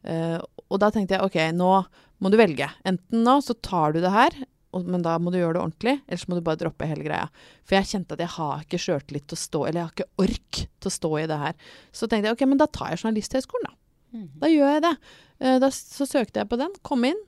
[0.05, 0.37] Uh,
[0.69, 1.71] og da tenkte jeg, ok, nå
[2.21, 2.69] må du velge.
[2.85, 4.37] Enten nå så tar du det her,
[4.75, 7.07] og, men da må du gjøre det ordentlig, eller så må du bare droppe hele
[7.07, 7.25] greia.
[7.65, 10.27] For jeg kjente at jeg har ikke sjøltillit til å stå, eller jeg har ikke
[10.27, 11.59] ork til å stå i det her.
[11.89, 13.86] Så tenkte jeg, ok, men da tar jeg Journalisthøgskolen, da.
[14.13, 14.27] Mm.
[14.41, 14.93] Da gjør jeg det.
[15.41, 17.19] Eh, da, så søkte jeg på den, kom inn.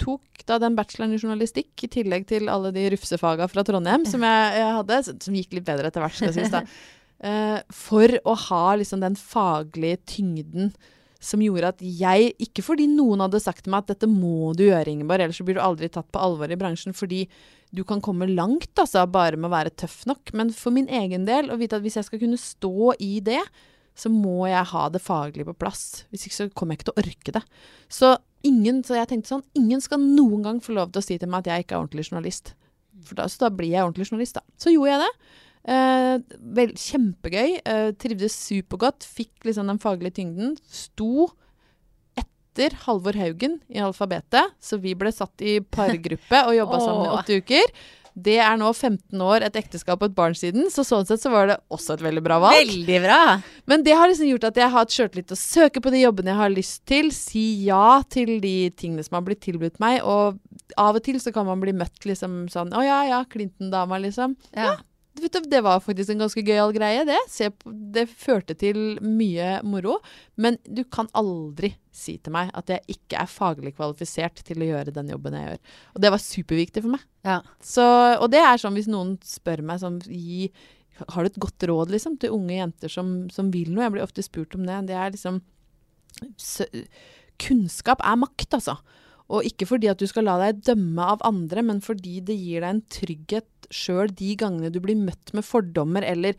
[0.00, 4.24] Tok da den bacheloren i journalistikk, i tillegg til alle de rufsefaga fra Trondheim som
[4.24, 6.64] jeg, jeg hadde, som gikk litt bedre etter hvert, skal sies da.
[7.20, 10.70] Eh, for å ha liksom den faglige tyngden
[11.20, 14.62] som gjorde at jeg, ikke fordi noen hadde sagt til meg at dette må du
[14.64, 17.26] gjøre, Ingeborg, ellers så blir du aldri tatt på alvor i bransjen, fordi
[17.76, 21.28] du kan komme langt altså, bare med å være tøff nok, men for min egen
[21.28, 23.42] del, å vite at hvis jeg skal kunne stå i det,
[24.00, 26.06] så må jeg ha det faglige på plass.
[26.10, 27.42] Hvis ikke så kommer jeg ikke til å orke det.
[27.92, 28.14] Så
[28.46, 31.30] ingen, så jeg tenkte sånn, ingen skal noen gang få lov til å si til
[31.30, 32.54] meg at jeg ikke er ordentlig journalist.
[33.04, 34.58] For da, så da blir jeg ordentlig journalist, da.
[34.60, 35.36] Så gjorde jeg det.
[35.74, 37.60] Eh, vel, kjempegøy.
[37.60, 39.04] Eh, trivdes supergodt.
[39.04, 40.56] Fikk liksom den faglige tyngden.
[40.64, 41.28] Sto
[42.20, 47.14] etter Halvor Haugen i alfabetet, så vi ble satt i pargruppe og jobba sammen i
[47.14, 47.74] åtte uker.
[48.14, 51.32] Det er nå 15 år, et ekteskap og et barn siden, så sånn sett så
[51.32, 52.58] var det også et veldig bra valg.
[52.58, 53.20] Veldig bra.
[53.70, 56.02] Men det har liksom gjort at jeg har hatt sjøltillit til å søke på de
[56.04, 60.00] jobbene jeg har lyst til, si ja til de tingene som har blitt tilbudt meg,
[60.02, 60.40] og
[60.80, 64.36] av og til så kan man bli møtt liksom sånn Å ja, ja, Clinton-dama, liksom.
[64.54, 64.76] Ja.
[65.20, 67.18] Vet du, det var faktisk en ganske gøyal greie, det.
[67.60, 69.98] På, det førte til mye moro.
[70.40, 74.70] Men du kan aldri si til meg at jeg ikke er faglig kvalifisert til å
[74.70, 75.62] gjøre den jobben jeg gjør.
[75.94, 77.06] Og det var superviktig for meg.
[77.26, 77.38] Ja.
[77.62, 80.50] Så, og det er sånn hvis noen spør meg sånn gi,
[81.00, 83.86] Har du et godt råd liksom, til unge jenter som, som vil noe?
[83.86, 84.82] Jeg blir ofte spurt om det.
[84.90, 85.40] Det er liksom
[86.36, 86.66] så,
[87.40, 88.76] Kunnskap er makt, altså.
[89.30, 92.64] Og ikke fordi at du skal la deg dømme av andre, men fordi det gir
[92.64, 96.34] deg en trygghet sjøl de gangene du blir møtt med fordommer, eller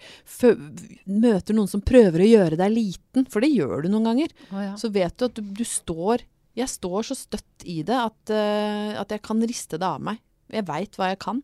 [1.08, 4.36] møter noen som prøver å gjøre deg liten, for det gjør du noen ganger.
[4.52, 4.76] Oh, ja.
[4.80, 6.28] Så vet du at du, du står
[6.58, 10.20] Jeg står så støtt i det at, uh, at jeg kan riste det av meg.
[10.52, 11.40] Jeg veit hva jeg kan.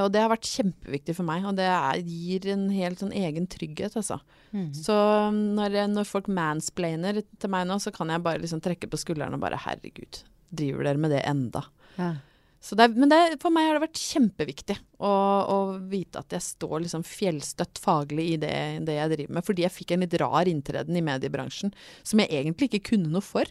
[0.00, 3.44] Og det har vært kjempeviktig for meg, og det er, gir en helt sånn egen
[3.50, 4.18] trygghet, altså.
[4.50, 4.70] Mm.
[4.76, 4.96] Så
[5.36, 9.36] når, når folk mansplainer til meg nå, så kan jeg bare liksom trekke på skuldrene
[9.36, 10.22] og bare herregud,
[10.52, 11.64] driver dere med det enda?
[11.96, 12.12] Ja.
[12.62, 15.56] Så det men det, for meg har det vært kjempeviktig å, å
[15.90, 18.54] vite at jeg står liksom fjellstøtt faglig i det,
[18.86, 19.46] det jeg driver med.
[19.48, 21.74] Fordi jeg fikk en litt rar inntreden i mediebransjen
[22.06, 23.50] som jeg egentlig ikke kunne noe for.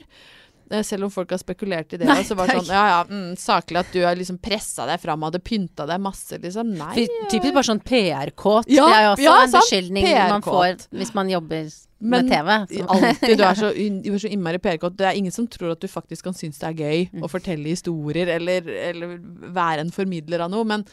[0.72, 2.08] Eh, Selv om folk har spekulert i det.
[2.08, 5.00] Nei, så var det sånn, ja ja, mm, saklig at du har liksom pressa deg
[5.04, 6.74] fram og hadde pynta deg masse, liksom.
[6.80, 6.94] Nei.
[6.96, 8.72] For, Typisk bare sånn PR-kåt.
[8.72, 9.66] Ja, det er jo også ja, en sant.
[9.68, 11.70] beskyldning man får hvis man jobber
[12.02, 12.50] Men med TV.
[12.88, 13.38] Alltid.
[13.38, 13.72] Du er så,
[14.06, 14.96] du er så innmari PR-kåt.
[14.98, 17.24] Det er ingen som tror at du faktisk kan synes det er gøy Mm.
[17.26, 19.18] å fortelle historier eller, eller
[19.52, 20.64] være en formidler av noe.
[20.64, 20.86] Men,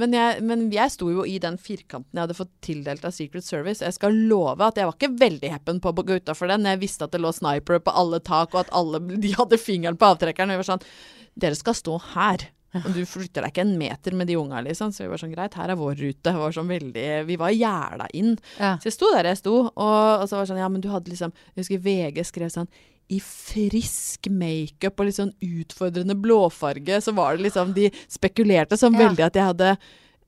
[0.00, 3.46] men, jeg, men jeg sto jo i den firkanten jeg hadde fått tildelt av Secret
[3.46, 3.84] Service.
[3.84, 6.66] Jeg skal love at jeg var ikke veldig happen på å gå utafor den.
[6.66, 9.98] Jeg visste at det lå snipere på alle tak, og at alle de hadde fingeren
[10.00, 10.50] på avtrekkeren.
[10.50, 10.88] Og vi var sånn
[11.34, 12.44] Dere skal stå her.
[12.82, 14.90] Og du flytter deg ikke en meter med de unga, liksom.
[14.94, 16.34] Så vi var sånn greit, her er vår rute.
[16.34, 18.34] Var sånn veldig Vi var gjerda inn.
[18.58, 18.74] Ja.
[18.82, 20.90] Så jeg sto der jeg sto, og, og så var det sånn Ja, men du
[20.90, 22.70] hadde liksom Jeg husker VG skrev sånn
[23.12, 28.94] i frisk makeup og litt sånn utfordrende blåfarge, så var det liksom De spekulerte sånn
[28.96, 29.08] Ja.
[29.08, 29.76] veldig at jeg hadde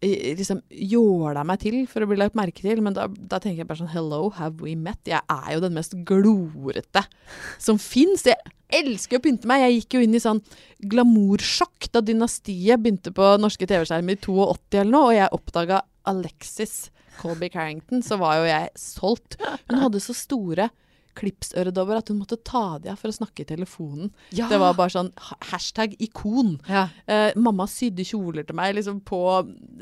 [0.02, 2.82] eh, liksom jåla meg til for å bli lagt merke til.
[2.84, 4.98] Men da, da tenker jeg bare sånn Hello, have we met?
[5.08, 7.06] Jeg er jo den mest glorete
[7.58, 8.26] som fins.
[8.28, 8.36] Jeg
[8.68, 9.64] elsker å pynte meg.
[9.64, 10.42] Jeg gikk jo inn i sånn
[10.84, 16.90] glamoursjokk da Dynastiet begynte på norske TV-skjermer i 82 eller noe, og jeg oppdaga Alexis
[17.20, 19.38] Colby Carrington, så var jo jeg solgt.
[19.70, 20.68] Hun hadde så store
[21.16, 24.12] klipsøredobber at hun måtte ta de av for å snakke i telefonen.
[24.36, 24.48] Ja.
[24.52, 25.12] Det var bare sånn
[25.50, 26.56] hashtag ikon.
[26.70, 26.86] Ja.
[27.10, 29.20] Eh, mamma sydde kjoler til meg liksom på,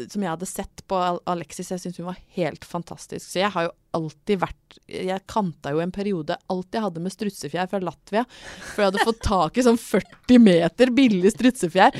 [0.09, 1.73] som jeg hadde sett på Alexis.
[1.75, 3.27] Jeg syntes hun var helt fantastisk.
[3.27, 7.15] Så jeg har jo alltid vært Jeg kanta jo en periode alt jeg hadde med
[7.15, 8.25] strutsefjær fra Latvia.
[8.73, 11.97] For jeg hadde fått tak i sånn 40 meter billig strutsefjær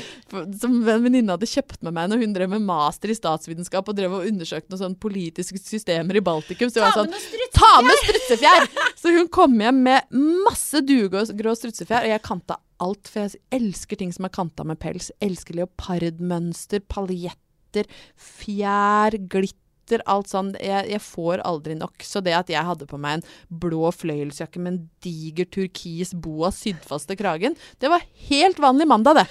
[0.59, 3.97] som en venninne hadde kjøpt med meg når hun drev med master i statsvitenskap og
[3.97, 6.69] drev og undersøkte noen sånne politiske systemer i Baltikum.
[6.69, 8.69] Så jeg var sånn Ta med strutsefjær!
[8.99, 10.15] Så hun kom hjem med
[10.45, 13.09] masse duegrå strutsefjær, og jeg kanta alt.
[13.11, 15.11] For jeg elsker ting som er kanta med pels.
[15.23, 19.61] Elsker leopardmønster, paljetter, fjær, glitter.
[20.05, 20.53] Alt sånn.
[20.61, 21.93] Jeg, jeg får aldri nok.
[22.05, 23.25] Så det at jeg hadde på meg en
[23.61, 28.87] blå fløyelsjakke med en diger turkis boa sydd fast til kragen, det var helt vanlig
[28.89, 29.25] mandag, det.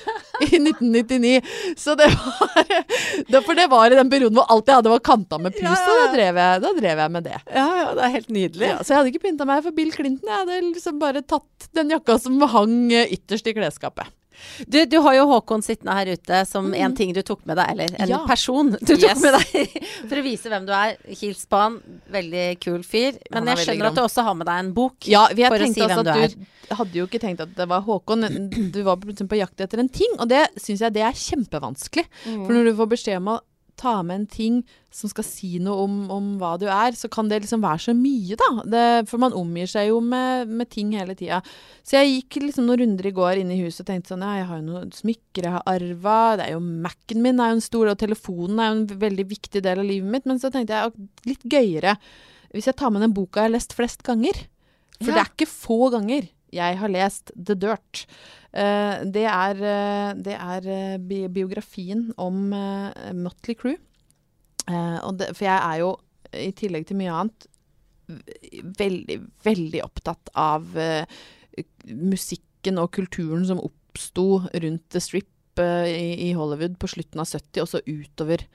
[0.49, 1.43] I 1999.
[1.79, 2.65] Så det var
[3.29, 5.63] det, For det var i den perioden hvor alt jeg hadde var kanta med pus,
[5.67, 7.39] Ja, ja, og da drev, jeg, da drev jeg med det.
[7.55, 8.69] ja, ja, det er helt nydelig.
[8.73, 10.29] Ja, så jeg hadde ikke pynta meg for Bill Clinton.
[10.31, 14.11] Jeg hadde liksom bare tatt den jakka som hang eh, ytterst i klesskapet.
[14.69, 17.71] Du, du har jo Håkon sittende her ute som en ting du tok med deg,
[17.75, 18.11] eller en Mm.
[18.11, 18.21] Ja.
[18.27, 19.23] person du tok Yes.
[19.23, 20.97] med deg for å vise hvem du er.
[21.09, 21.79] Hils på han,
[22.13, 23.19] veldig kul fyr.
[23.31, 24.97] Men er jeg skjønner at du også har med deg en bok.
[25.09, 27.67] Ja, vi For å si hvem at du du hadde jo ikke tenkt at det
[27.69, 28.25] var Håkon.
[28.73, 32.07] Du var plutselig på jakt etter en ting, og det syns jeg det er kjempevanskelig.
[32.25, 32.47] Mm.
[32.47, 33.41] For når du får beskjed om å
[33.81, 34.57] ta med en ting
[34.95, 37.95] som skal si noe om, om hva du er, så kan det liksom være så
[37.99, 38.49] mye, da.
[38.71, 41.41] Det, for man omgir seg jo med, med ting hele tida.
[41.83, 44.37] Så jeg gikk liksom noen runder i går inn i huset og tenkte sånn Ja,
[44.41, 46.19] jeg har jo noen smykker jeg har arva.
[46.39, 49.27] Det er jo Mac-en min er jo en stor, og telefonen er jo en veldig
[49.35, 50.29] viktig del av livet mitt.
[50.31, 51.99] Men så tenkte jeg litt gøyere
[52.55, 54.45] hvis jeg tar med den boka jeg har lest flest ganger.
[55.01, 55.17] For Ja.
[55.17, 58.05] det er ikke få ganger jeg har lest The Dirt.
[58.55, 62.53] Eh, det er, eh, det er eh, bi biografien om
[63.19, 63.75] Motley Crew.
[64.65, 65.91] Det, for jeg er jo,
[66.35, 67.47] i tillegg til mye annet,
[68.79, 70.65] veldig, veldig opptatt av
[71.85, 77.61] musikken og kulturen som oppsto rundt The Strip i, i Hollywood på slutten av 70,
[77.61, 78.47] og så utover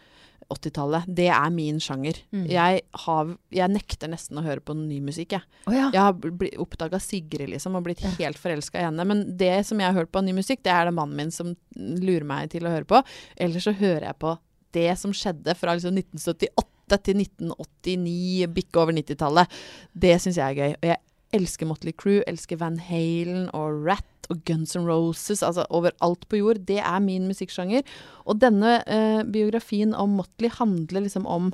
[0.50, 1.08] 80-tallet.
[1.20, 2.18] Det er min sjanger.
[2.34, 2.46] Mm.
[2.50, 5.46] Jeg, har, jeg nekter nesten å høre på ny musikk, jeg.
[5.70, 5.90] Oh, ja.
[5.94, 9.06] Jeg har oppdaga Sigrid liksom, og blitt helt forelska i henne.
[9.08, 11.54] Men det som jeg har hørt på ny musikk, det er det mannen min som
[11.76, 13.04] lurer meg til å høre på.
[13.38, 14.36] Eller så hører jeg på
[14.76, 19.60] det som skjedde fra liksom 1978 til 1989, bikke over 90-tallet.
[19.94, 20.76] Det syns jeg er gøy.
[20.80, 21.02] Og jeg
[21.36, 25.44] elsker Motley Crew, elsker Van Halen og Rat og Guns N' Roses.
[25.46, 26.64] Altså overalt på jord.
[26.70, 27.86] Det er min musikksjanger.
[28.26, 31.54] Og denne eh, biografien om Motley handler liksom om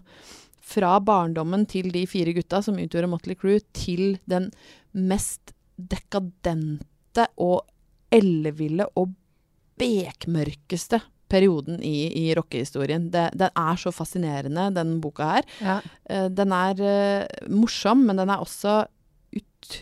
[0.65, 4.49] fra barndommen til de fire gutta som utgjorde Motley Crew, til den
[4.97, 7.67] mest dekadente og
[8.15, 9.13] elleville og
[9.77, 13.09] bekmørkeste perioden i, i rockehistorien.
[13.11, 15.47] Den er så fascinerende, den boka her.
[15.61, 15.77] ja.
[16.09, 18.83] Eh, den er uh, morsom, men den er også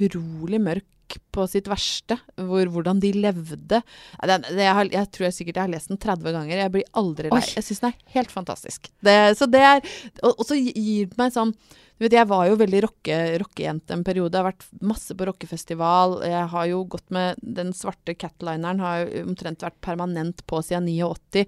[0.08, 2.18] utrolig mørk på sitt verste.
[2.40, 3.82] Hvor, hvordan de levde.
[4.24, 6.58] Den, det, jeg, har, jeg tror jeg sikkert jeg har lest den 30 ganger.
[6.64, 7.46] Jeg blir aldri lei.
[7.58, 8.92] Jeg syns den er helt fantastisk.
[9.04, 9.86] Det, så det er,
[10.24, 11.56] og, og så gir det meg sånn
[11.94, 14.34] du vet, Jeg var jo veldig rocke, rockejente en periode.
[14.34, 16.18] Jeg har vært masse på rockefestival.
[16.26, 20.90] Jeg har jo gått med Den svarte catlineren har jo omtrent vært permanent på siden
[20.90, 21.46] 89.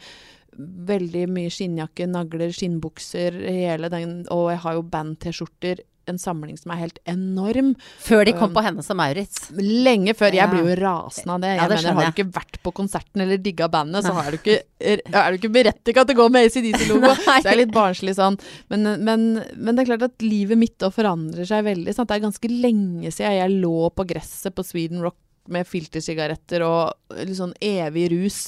[0.87, 5.81] veldig mye skinnjakke, nagler, skinnbukser, hele den Og jeg har jo band-T-skjorter.
[6.11, 7.73] En samling som er helt enorm.
[8.03, 9.49] Før de kom på Hennes og Maurits.
[9.57, 10.35] Lenge før.
[10.37, 11.53] Jeg blir jo rasende av det.
[11.57, 14.39] Ja, det mener, Har du ikke vært på konserten eller digga bandet, så er du
[14.39, 17.11] ikke, er, er du ikke berettiget til å gå med ACDC-logo.
[17.25, 18.37] Så jeg er litt barnslig sånn.
[18.71, 21.93] Men, men, men det er klart at livet mitt også forandrer seg veldig.
[21.95, 22.09] Sant?
[22.11, 25.17] Det er ganske lenge siden jeg lå på gresset på Sweden Rock
[25.53, 28.39] med filtersigaretter og litt sånn evig rus.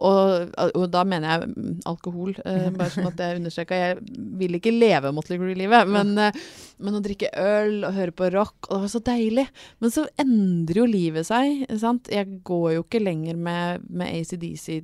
[0.00, 3.78] Og, og da mener jeg mm, alkohol, eh, bare sånn at jeg understreka.
[3.78, 3.98] Jeg
[4.40, 6.38] vil ikke leve Motley Crue-livet, men, eh,
[6.80, 9.46] men å drikke øl og høre på rock, og det var så deilig.
[9.84, 11.66] Men så endrer jo livet seg.
[11.82, 12.08] Sant?
[12.12, 14.80] Jeg går jo ikke lenger med, med ACDC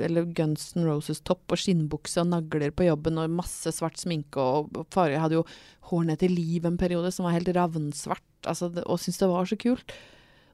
[0.00, 4.70] eller Guns N' Roses-topp og skinnbukse og nagler på jobben og masse svart sminke og,
[4.78, 5.16] og farge.
[5.16, 5.46] Jeg hadde jo
[5.90, 9.50] hår ned til liv en periode som var helt ravnsvart, altså, og syntes det var
[9.50, 9.94] så kult.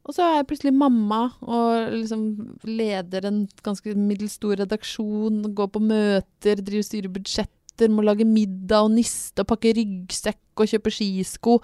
[0.07, 2.23] Og så er jeg plutselig mamma og liksom
[2.69, 8.87] leder en ganske middels stor redaksjon, går på møter, driver styrer budsjetter, må lage middag
[8.87, 11.59] og niste og pakke ryggsekk og kjøpe skisko.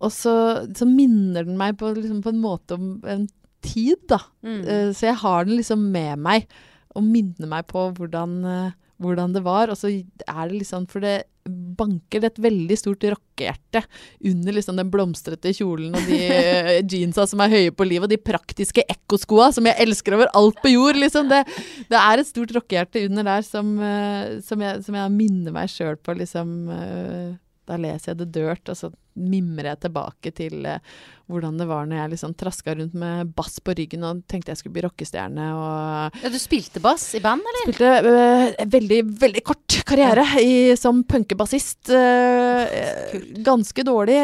[0.00, 0.34] Og så,
[0.74, 3.28] så minner den meg på, liksom, på en måte om en
[3.62, 4.18] tid, da.
[4.42, 4.60] Mm.
[4.64, 6.50] Eh, Så jeg har den liksom med meg,
[6.96, 9.70] og minner meg på hvordan, eh, hvordan det var.
[9.70, 13.82] Og så er det liksom For det banker et veldig stort rockehjerte
[14.28, 18.12] under liksom den blomstrete kjolen og de eh, jeansa som er høye på livet, og
[18.12, 21.00] de praktiske ekkoskoa som jeg elsker over alt på jord.
[21.00, 21.30] Liksom.
[21.32, 21.42] Det,
[21.88, 25.72] det er et stort rockehjerte under der som, eh, som, jeg, som jeg minner meg
[25.72, 26.58] sjøl på, liksom.
[26.76, 27.30] eh,
[27.70, 30.82] Da leser jeg The Dirt, og så mimrer jeg tilbake til eh,
[31.30, 34.58] hvordan det var når jeg liksom traska rundt med bass på ryggen og tenkte jeg
[34.58, 35.44] skulle bli rockestjerne.
[35.54, 37.66] og Ja, du spilte bass i band, eller?
[37.68, 41.92] Spilte øh, veldig, veldig kort karriere i, som punkebassist.
[41.94, 44.18] øh, ganske dårlig.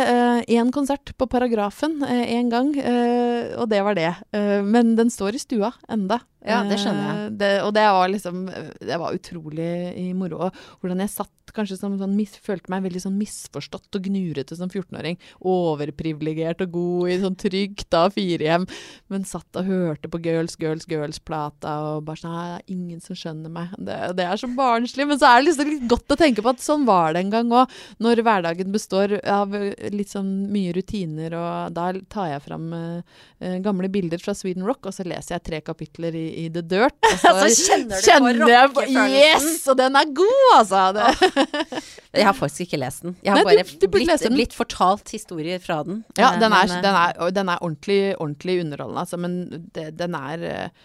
[0.51, 4.11] Én konsert på Paragrafen én gang, øh, og det var det.
[4.35, 6.21] Eh, men den står i stua enda.
[6.47, 7.23] Ja, det skjønner jeg.
[7.27, 8.45] Eh, det, og det var liksom
[8.79, 10.47] Det var utrolig i moro.
[10.47, 14.59] Og hvordan jeg satt kanskje som sånn mis, Følte meg veldig sånn misforstått og gnurete
[14.59, 15.19] som 14-åring.
[15.41, 18.67] Overprivilegert og god i sånn trygt A4-hjem.
[19.13, 23.19] Men satt og hørte på Girls, Girls, Girls-plata og bare sånn Det er ingen som
[23.19, 23.75] skjønner meg.
[23.79, 25.09] Det, det er så barnslig.
[25.09, 27.35] Men så er det liksom litt godt å tenke på at sånn var det en
[27.35, 27.77] gang òg.
[28.03, 29.55] Når hverdagen består av
[29.93, 34.67] litt sånn mye rutiner, og da tar jeg fram eh, eh, gamle bilder fra Sweden
[34.67, 36.99] Rock, og så leser jeg tre kapitler i, i The Dirt.
[37.07, 39.15] Og så, Så kjenner du på kjenner på rockefølelsen.
[39.17, 39.69] Yes!
[39.71, 40.85] Og den er god, altså!
[40.97, 41.07] Det,
[42.17, 43.17] Jeg har faktisk ikke lest den.
[43.23, 46.03] Jeg har Nei, bare du du blitt, blitt, blitt fortalt historier fra den.
[46.19, 49.67] Ja, Eh, den er, men, eh, den er, den er ordentlig, ordentlig underholdende, altså, men
[49.73, 50.85] det, den er eh,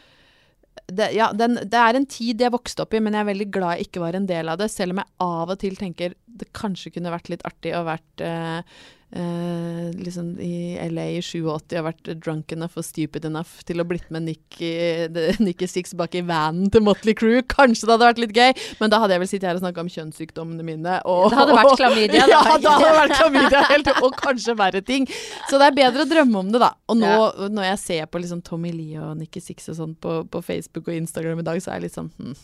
[0.91, 3.49] det, ja, den, det er en tid jeg vokste opp i, men jeg er veldig
[3.51, 4.69] glad jeg ikke var en del av det.
[4.71, 8.23] Selv om jeg av og til tenker det kanskje kunne vært litt artig å vært
[8.25, 8.63] eh,
[9.11, 13.87] eh, liksom i LA i 87 og vært drunk enough og stupid enough til å
[13.87, 14.71] blitt med Nikki,
[15.45, 17.41] Nicky Six bak i vanen til Motley Crew.
[17.51, 18.51] Kanskje det hadde vært litt gøy,
[18.81, 20.97] men da hadde jeg vel sittet her og snakka om kjønnssykdommene mine.
[21.09, 22.31] Og, Det hadde vært klamydia, da.
[22.31, 25.09] ja, da hadde det vært klamydia helt, og kanskje verre ting.
[25.49, 26.73] Så det er bedre å drømme om det, da.
[26.91, 27.13] Og nå
[27.51, 30.87] når jeg ser på liksom Tommy Lee og Nikki Six og sånn på, på Facebook
[30.89, 32.35] og Instagram i dag, så er jeg litt sånn hm.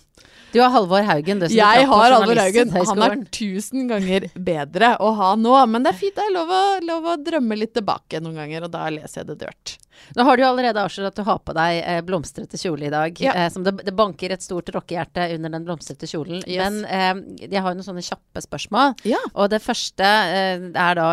[0.53, 2.71] Du har Halvor Haugen, du Jeg har Halvor Haugen.
[2.73, 5.53] Han er tusen ganger bedre å ha nå.
[5.69, 6.15] Men det er fint.
[6.17, 9.29] Det er lov å, lov å drømme litt tilbake noen ganger, og da leser jeg
[9.31, 9.75] det dørt.
[10.15, 12.93] Nå har du jo allerede avslørt at du har på deg eh, blomstrete kjole i
[12.93, 13.21] dag.
[13.23, 13.33] Ja.
[13.33, 16.43] Eh, som det, det banker et stort rockehjerte under den blomstrete kjolen.
[16.45, 16.59] Yes.
[16.61, 18.93] Men eh, jeg har jo noen sånne kjappe spørsmål.
[19.09, 19.21] Ja.
[19.33, 21.07] Og det første eh, er da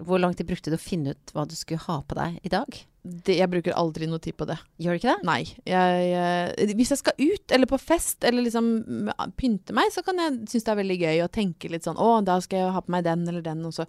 [0.00, 2.52] Hvor lang tid brukte du å finne ut hva du skulle ha på deg i
[2.52, 2.82] dag?
[3.02, 4.54] Det, jeg bruker aldri noe tid på det.
[4.78, 5.26] Gjør du ikke det?
[5.26, 5.40] Nei.
[5.66, 8.68] Jeg, jeg, hvis jeg skal ut, eller på fest, eller liksom
[9.40, 12.10] pynte meg, så kan jeg synes det er veldig gøy å tenke litt sånn Å,
[12.22, 13.88] da skal jeg ha på meg den eller den, og så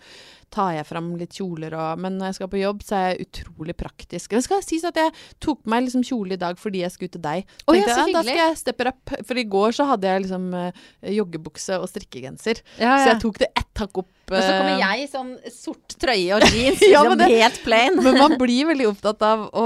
[0.54, 3.28] tar jeg fram litt kjoler og Men når jeg skal på jobb, så er jeg
[3.28, 4.34] utrolig praktisk.
[4.34, 7.14] Det skal sies at jeg tok på meg liksom kjole i dag fordi jeg skulle
[7.14, 7.46] til deg.
[7.68, 9.16] Oh, ja, Tenkte, så Da skal jeg steppe opp.
[9.30, 10.84] For i går så hadde jeg liksom eh,
[11.20, 12.66] joggebukse og strikkegenser.
[12.82, 14.12] Ja, Så jeg tok det ett hakk opp.
[14.32, 17.58] Og så kommer eh, jeg i sånn sort trøye og jeans, Ja, liksom det- helt
[17.66, 17.98] plain.
[18.02, 19.66] Men man blir veldig opptatt av å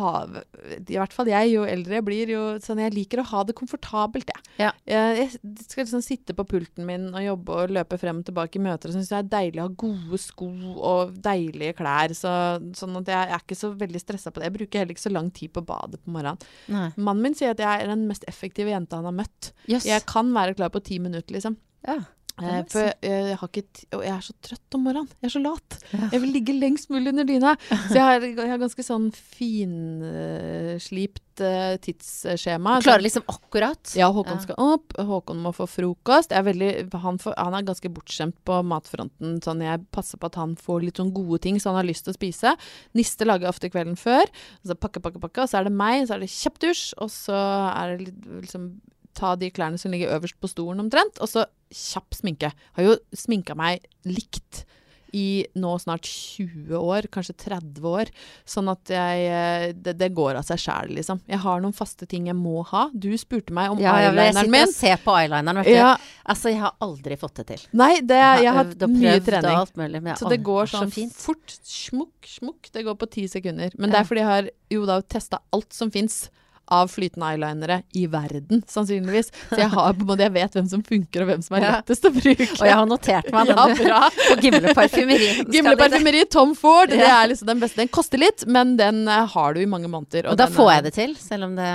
[0.00, 0.10] ha
[0.82, 3.54] I hvert fall jeg, jo eldre jeg blir, jo sånn jeg liker å ha det
[3.58, 4.42] komfortabelt, jeg.
[4.58, 4.72] Ja.
[4.88, 8.58] Jeg, jeg skal liksom sitte på pulten min og jobbe og løpe frem og tilbake
[8.58, 8.90] i møter.
[8.90, 10.50] Og syns det er deilig å ha gode sko
[10.92, 12.14] og deilige klær.
[12.18, 12.32] Så,
[12.78, 14.50] sånn at jeg, jeg er ikke så veldig stressa på det.
[14.50, 16.42] Jeg bruker heller ikke så lang tid på badet på morgenen.
[16.72, 16.88] Nei.
[16.98, 19.52] Mannen min sier at jeg er den mest effektive jenta han har møtt.
[19.70, 19.86] Yes.
[19.88, 21.56] Jeg kan være klar på ti minutter, liksom.
[21.86, 22.00] Ja.
[22.40, 23.62] Eh, for jeg, har ikke
[23.98, 25.10] Og jeg er så trøtt om morgenen.
[25.20, 25.76] Jeg er så lat.
[25.92, 27.52] Jeg vil ligge lengst mulig under dyna.
[27.68, 29.10] Så jeg har, jeg har ganske sånn
[30.32, 32.78] finslipt uh, tidsskjema.
[32.80, 33.92] Du klarer liksom akkurat.
[33.98, 34.44] Ja, Håkon Ja.
[34.46, 34.96] skal opp.
[34.96, 36.32] Håkon må få frokost.
[36.32, 36.70] Er veldig,
[37.04, 39.36] han, får, han er ganske bortskjemt på matfronten.
[39.44, 42.04] Sånn jeg passer på at han får litt sånn gode ting så han har lyst
[42.08, 42.56] til å spise.
[42.98, 44.24] Niste lager jeg ofte kvelden før.
[44.64, 45.44] Så pakke, pakke, pakke.
[45.44, 46.08] Og så er det meg.
[46.08, 46.84] Så er det kjapp dusj.
[47.02, 48.64] Og så er det litt, liksom
[49.14, 52.52] ta de klærne som ligger øverst på stolen omtrent, og så kjapp sminke.
[52.76, 54.64] Har jo sminka meg likt
[55.12, 58.08] i nå snart 20 år, kanskje 30 år.
[58.48, 61.20] Sånn at jeg eh, Det, det går av seg sjæl, liksom.
[61.28, 62.86] Jeg har noen faste ting jeg må ha.
[62.94, 65.76] Du spurte meg om Ja, jeg, jeg sitter og ser på eyelineren, vet du.
[65.76, 65.92] Ja,
[66.32, 67.64] Altså, jeg har aldri fått det til.
[67.76, 69.56] nei, det, jeg har hatt mye trening.
[69.58, 71.12] alt mulig, men jeg Så det går så sånn fint.
[71.12, 71.58] fort.
[71.60, 72.72] Smukk, smukk.
[72.72, 73.74] Det går på ti sekunder.
[73.76, 76.22] Men det er fordi jeg har jo da testa alt som fins
[76.72, 79.28] av flytende eyelinere i verden, sannsynligvis.
[79.50, 81.66] Så jeg har på en måte, jeg vet hvem som funker, og hvem som er
[81.66, 81.72] Ja.
[81.78, 82.48] lettest å bruke.
[82.58, 84.00] Og jeg har notert meg Ja, den bra.
[84.16, 85.30] på Gimle parfymeri.
[85.52, 86.88] Gimle parfymeri, Tom Ford.
[86.94, 87.82] Det er liksom den beste.
[87.82, 90.30] Den koster litt, men den eh, har du i mange måneder.
[90.32, 91.68] Og da får jeg det til, selv om det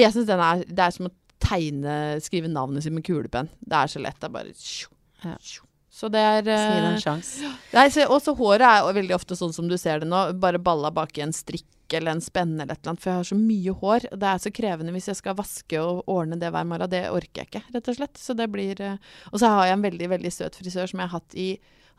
[0.00, 3.48] Jeg syns den er Det er som å tegne Skrive navnet sitt med kulepenn.
[3.60, 4.18] Det er så lett.
[4.20, 4.88] Det er bare tjo,
[5.24, 5.36] Ja.
[5.40, 5.66] tjo.
[5.90, 7.48] Så det er Gi det eh, en sjanse.
[7.74, 8.06] Nei, så,
[8.38, 11.32] håret er veldig ofte sånn som du ser det nå, bare balla bak i en
[11.34, 11.66] strikk
[11.98, 14.06] eller en spenne eller et eller annet, for jeg har så mye hår.
[14.12, 16.92] Det er så krevende hvis jeg skal vaske og ordne det hver morgen.
[16.92, 18.20] Det orker jeg ikke, rett og slett.
[18.20, 21.10] Så det blir eh, Og så har jeg en veldig, veldig søt frisør som jeg
[21.10, 21.50] har hatt i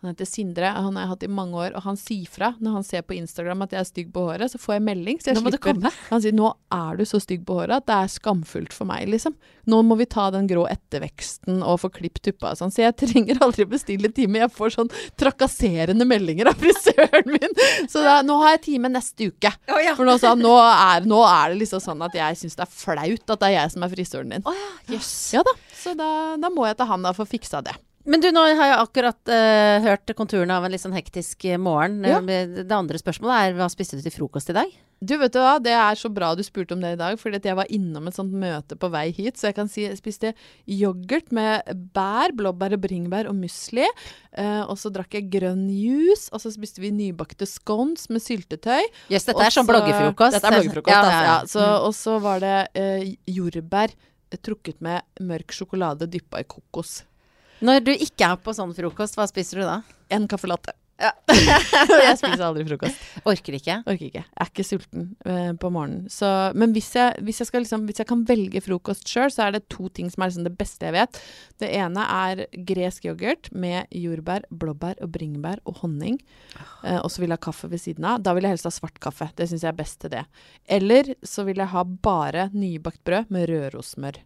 [0.01, 2.73] han heter Sindre, han har jeg hatt i mange år, og han sier fra når
[2.79, 5.19] han ser på Instagram at jeg er stygg på håret, så får jeg melding.
[5.21, 5.91] Så jeg Nå må du slipper komme.
[6.09, 9.05] Han sier 'nå er du så stygg på håret at det er skamfullt for meg',
[9.13, 9.35] liksom.
[9.69, 12.73] Nå må vi ta den grå etterveksten og få klippet tuppa og sånn.
[12.73, 14.41] Så jeg trenger aldri bestille time.
[14.41, 14.89] Jeg får sånn
[15.21, 17.53] trakasserende meldinger av frisøren min.
[17.85, 19.53] Så da, nå har jeg time neste uke.
[19.69, 22.73] For nå, han, nå, er, nå er det liksom sånn at jeg syns det er
[22.73, 24.43] flaut at det er jeg som er frisøren din.
[24.49, 25.13] Oh, ja, Yes.
[25.35, 25.53] Ja da.
[25.77, 27.77] Så da, da må jeg til han da for å fiksa det.
[28.05, 31.59] Men du, nå har jeg akkurat uh, hørt konturene av en litt sånn hektisk eh,
[31.61, 31.99] morgen.
[32.07, 32.17] Ja.
[32.21, 34.71] Eh, Det andre spørsmålet er hva spiste du til frokost i dag?
[35.01, 37.39] Du vet du hva, Det er så bra du spurte om det i dag, fordi
[37.41, 39.37] jeg var innom et sånt møte på vei hit.
[39.37, 40.33] Så jeg kan si jeg spiste
[40.69, 43.85] yoghurt med bær, blåbær og bringebær og musli.
[44.37, 46.29] Uh, og så drakk jeg grønn juice.
[46.33, 48.85] Og så spiste vi nybakte scones med syltetøy.
[49.13, 50.37] Jøss, dette er sånn Og bloggefrokost.
[50.37, 51.13] Dette er bloggefrokost, Ja, altså.
[51.13, 51.45] ja, Ja, ja.
[51.49, 51.85] så, Mm.
[51.87, 53.93] og så var det uh, jordbær
[54.41, 57.01] trukket med mørk sjokolade dyppa i kokos.
[57.61, 59.81] Når du ikke er på sånn frokost, hva spiser du da?
[60.11, 60.73] En caffè latte.
[62.05, 63.05] jeg spiser aldri frokost.
[63.27, 63.77] Orker ikke.
[63.89, 64.23] Orker ikke.
[64.23, 66.07] Jeg er ikke sulten eh, på morgenen.
[66.13, 69.55] Så, men hvis jeg, hvis, jeg liksom, hvis jeg kan velge frokost sjøl, så er
[69.57, 71.21] det to ting som er liksom det beste jeg vet.
[71.61, 76.19] Det ene er gresk yoghurt med jordbær, blåbær og bringebær og honning.
[76.85, 78.21] Eh, og så vil jeg ha kaffe ved siden av.
[78.25, 79.31] Da vil jeg helst ha svart kaffe.
[79.37, 80.25] Det syns jeg er best til det.
[80.69, 84.21] Eller så vil jeg ha bare nybakt brød med rørosmør.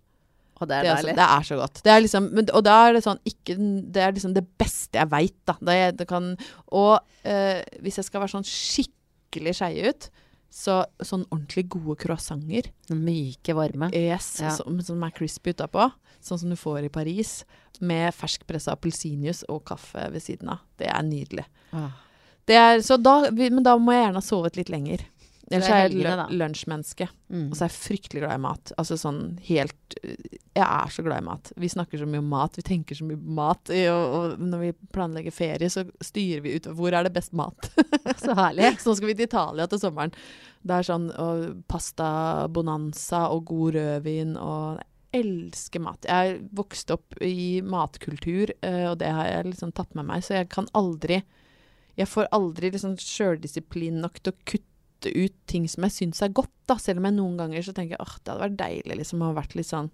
[0.62, 1.82] Og det er Det er, det er så godt.
[1.84, 3.56] Det er liksom, men, og da er det sånn ikke,
[3.92, 5.58] Det er liksom det beste jeg veit, da.
[5.60, 6.30] Det, det kan,
[6.72, 10.10] og eh, hvis jeg skal være sånn skikkelig skeie ut,
[10.56, 12.70] så sånn ordentlig gode croissanter.
[12.88, 13.90] Sånn Myke, varme.
[13.92, 14.54] Yes, Ja.
[14.56, 15.90] som, som er crispy utapå.
[16.24, 17.42] Sånn som du får i Paris.
[17.84, 20.62] Med ferskpressa appelsinjuice og kaffe ved siden av.
[20.80, 21.44] Det er nydelig.
[21.76, 21.90] Ah.
[22.48, 25.04] Det er, så da, men da må jeg gjerne ha sovet litt lenger.
[25.52, 27.06] Ellers er jeg helgene, lunsjmenneske.
[27.30, 27.50] Mm.
[27.52, 28.72] Og så er jeg fryktelig glad i mat.
[28.82, 31.52] Altså sånn helt Jeg er så glad i mat.
[31.62, 33.74] Vi snakker så mye om mat, vi tenker så mye på mat.
[33.76, 37.70] Og, og når vi planlegger ferie, så styrer vi ut hvor er det best mat.
[38.22, 38.76] Så herlig.
[38.80, 40.14] så nå skal vi til Italia til sommeren.
[40.66, 42.08] Det er sånn og pasta
[42.54, 44.82] bonanza og god rødvin og
[45.16, 46.06] elsker mat.
[46.10, 50.42] Jeg vokste opp i matkultur, eh, og det har jeg liksom tatt med meg, så
[50.42, 51.24] jeg kan aldri
[51.96, 56.34] Jeg får aldri liksom sjøldisiplin nok til å kutte ut ting som jeg syns er
[56.36, 56.78] godt, da.
[56.82, 59.40] Selv om jeg noen ganger så tenker at det hadde vært deilig liksom å ha
[59.42, 59.92] vært litt sånn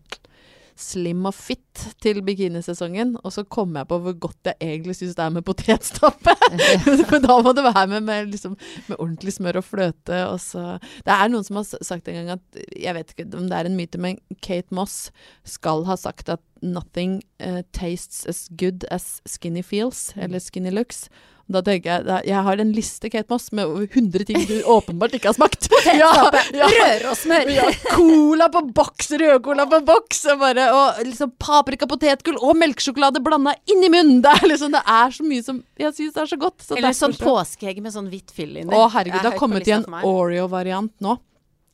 [0.81, 5.17] slim og fit til bikinisesongen, og så kommer jeg på hvor godt jeg egentlig syns
[5.17, 6.35] det er med potetstappe.
[7.09, 8.55] For da må det være med, med, liksom,
[8.89, 10.21] med ordentlig smør og fløte.
[10.29, 10.77] Og så.
[11.05, 13.69] Det er noen som har sagt en gang at Jeg vet ikke om det er
[13.69, 15.11] en myte, men Kate Moss
[15.47, 21.07] skal ha sagt at 'nothing uh, tastes as good as skinny feels', eller 'skinny looks'.
[21.51, 25.15] Da tenker Jeg jeg har en liste Kate Moss med over 100 ting du åpenbart
[25.17, 25.67] ikke har smakt.
[25.97, 26.11] Ja,
[26.55, 27.13] ja.
[27.21, 27.49] smør!
[27.51, 33.23] Ja, cola på boks, rødcola på boks, og, bare, og liksom paprika, potetgull og melkesjokolade
[33.23, 34.21] blanda inn i munnen.
[34.23, 36.61] Det er liksom, det er så mye som jeg syns er så godt.
[36.67, 38.71] Så Eller sånn så- påskeegg med sånn hvitt fyll inni.
[38.71, 39.85] Å herregud, er det har kommet i en.
[40.07, 41.17] Oreo-variant nå.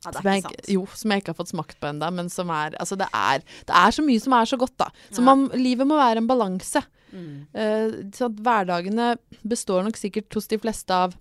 [0.06, 2.76] Ja, Som jeg, jo, som jeg ikke har fått smakt på ennå, men som er
[2.78, 4.86] Altså, det er, det er så mye som er så godt, da.
[5.10, 6.84] Så man, livet må være en balanse.
[7.12, 8.10] Mm.
[8.14, 9.14] Så at hverdagene
[9.48, 11.16] består nok sikkert hos de fleste av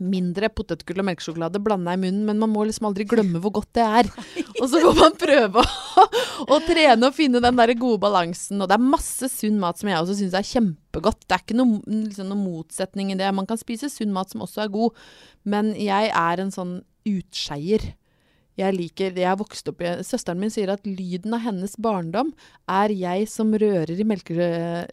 [0.00, 3.70] mindre potetgull og melkesjokolade blanda i munnen, men man må liksom aldri glemme hvor godt
[3.76, 4.10] det er.
[4.60, 6.04] Og så får man prøve å,
[6.46, 8.60] å trene og finne den der gode balansen.
[8.60, 11.22] Og det er masse sunn mat som jeg også syns er kjempegodt.
[11.26, 13.30] Det er ikke noe, liksom, noe motsetning i det.
[13.36, 15.00] Man kan spise sunn mat som også er god,
[15.48, 17.92] men jeg er en sånn utskeier.
[18.60, 22.32] Jeg liker, jeg har vokst opp i, Søsteren min sier at lyden av hennes barndom
[22.68, 24.36] er jeg som rører i melke,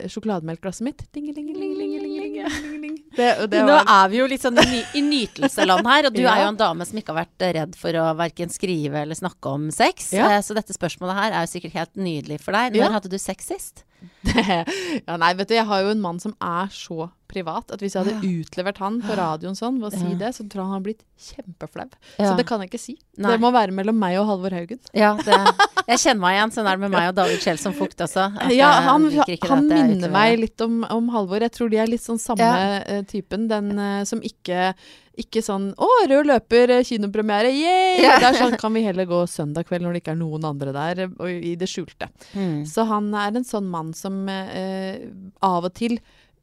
[0.07, 1.03] sjokolademelkglasset mitt.
[1.15, 2.97] Dingelingelingelingelingeling.
[3.18, 6.15] Det, og det Nå var, er vi jo litt sånn i, i nytelseland her, og
[6.15, 6.36] du Ja.
[6.36, 9.53] er jo en dame som ikke har vært redd for å verken skrive eller snakke
[9.57, 10.11] om sex.
[10.15, 10.30] Ja.
[10.38, 12.74] Eh, Så dette spørsmålet her er jo sikkert helt nydelig for deg.
[12.76, 12.91] Når Ja.
[12.97, 13.84] hadde du sex sist?
[14.38, 17.95] ja, nei, vet du, jeg har jo en mann som er så privat at hvis
[17.97, 20.17] jeg hadde utlevert han på radioen sånn ved å si Ja.
[20.21, 21.88] det, så tror jeg han hadde blitt kjempeflau.
[22.17, 22.30] Ja.
[22.30, 22.97] Så det kan jeg ikke si.
[23.17, 23.32] Nei.
[23.34, 24.80] Det må være mellom meg og Halvor Haugen.
[24.93, 25.39] Ja, det,
[25.88, 26.53] jeg kjenner meg igjen.
[26.57, 28.30] Sånn er det med meg og David Kjell som fukt også.
[28.57, 31.43] Ja, han, han jeg minner meg litt om, om Halvor.
[31.43, 32.53] Jeg tror de er litt sånn samme
[32.86, 33.49] eh, typen.
[33.51, 34.71] Den eh, som ikke
[35.17, 38.19] ikke sånn 'Å, rød løper, eh, kinopremiere, yay!' Ja.
[38.21, 40.73] Det er sånn kan vi heller gå søndag kveld når det ikke er noen andre
[40.75, 42.09] der, eh, og i det skjulte.
[42.36, 42.65] Mm.
[42.69, 45.09] Så han er en sånn mann som eh,
[45.41, 45.97] av og til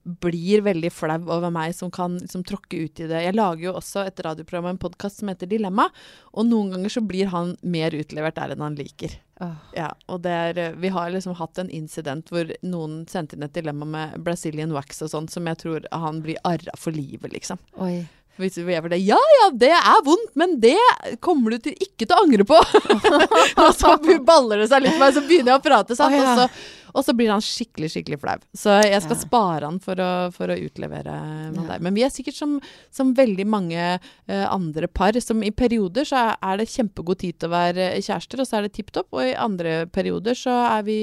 [0.05, 3.23] blir veldig flau over meg som kan liksom, tråkke ut i det.
[3.25, 5.89] Jeg lager jo også et radioprogram og en podkast som heter Dilemma,
[6.33, 9.17] og noen ganger så blir han mer utlevert der enn han liker.
[9.43, 9.55] Oh.
[9.75, 13.47] Ja, og det er, eh, vi har liksom hatt en incident hvor noen sendte inn
[13.47, 17.33] et dilemma med Brazilian wax og sånn, som jeg tror han blir arra for livet,
[17.35, 17.59] liksom.
[17.83, 18.05] Oi.
[18.39, 20.79] Hvis vi er det, ja ja, det er vondt, men det
[21.23, 22.59] kommer du til, ikke til å angre på.
[23.63, 23.95] og så
[24.27, 26.15] baller det seg litt med meg, så begynner jeg å prate, sant?
[26.15, 26.33] Oh, ja.
[26.33, 28.37] og, så, og så blir han skikkelig, skikkelig flau.
[28.55, 31.65] Så jeg skal spare han for å, for å utlevere Ja.
[31.69, 31.83] der.
[31.83, 32.61] Men vi er sikkert som,
[32.95, 37.51] som veldig mange uh, andre par, som i perioder så er, det kjempegod tid til
[37.51, 40.87] å være kjærester, og så er det tipp topp, og i andre perioder så er
[40.87, 40.99] vi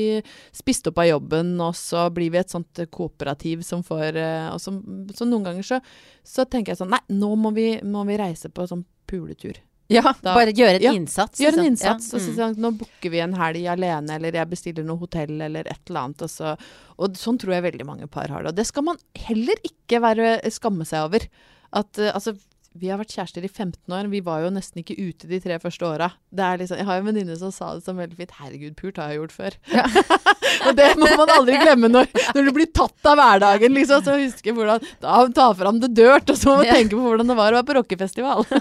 [0.55, 4.61] spist opp av jobben, og så blir vi et sånt kooperativ som får uh, og
[4.63, 4.79] som,
[5.15, 5.81] Så noen ganger så,
[6.23, 9.59] så tenker jeg sånn Nei, nå må vi, må vi reise på sånn puletur.
[9.91, 11.39] Ja, Da- bare gjøre en Ja, innsats.
[11.41, 11.71] Gjøre en liksom.
[11.73, 12.11] innsats.
[12.11, 12.37] Ja, og så mm.
[12.39, 16.05] sånn, nå booker vi en helg alene, eller jeg bestiller noe hotell, eller et eller
[16.05, 16.25] annet.
[16.27, 16.53] Og, så,
[16.97, 18.53] og sånn tror jeg veldig mange par har det.
[18.53, 21.27] Og det skal man heller ikke være, skamme seg over.
[21.71, 22.35] At uh, altså
[22.73, 24.07] vi har vært kjærester i 15 år.
[24.11, 26.07] Vi var jo nesten ikke ute de tre første åra.
[26.31, 28.31] Liksom, jeg har en venninne som sa det som veldig fint.
[28.39, 29.57] Herregud, pult har jeg gjort før.
[29.73, 29.83] Ja.
[30.69, 32.07] og det må man aldri glemme når,
[32.37, 34.05] når du blir tatt av hverdagen, liksom.
[34.07, 36.77] Så husker hvordan Da ta fram det dørt, og så må man Ja.
[36.79, 38.47] tenke på hvordan det var å være på rockefestival.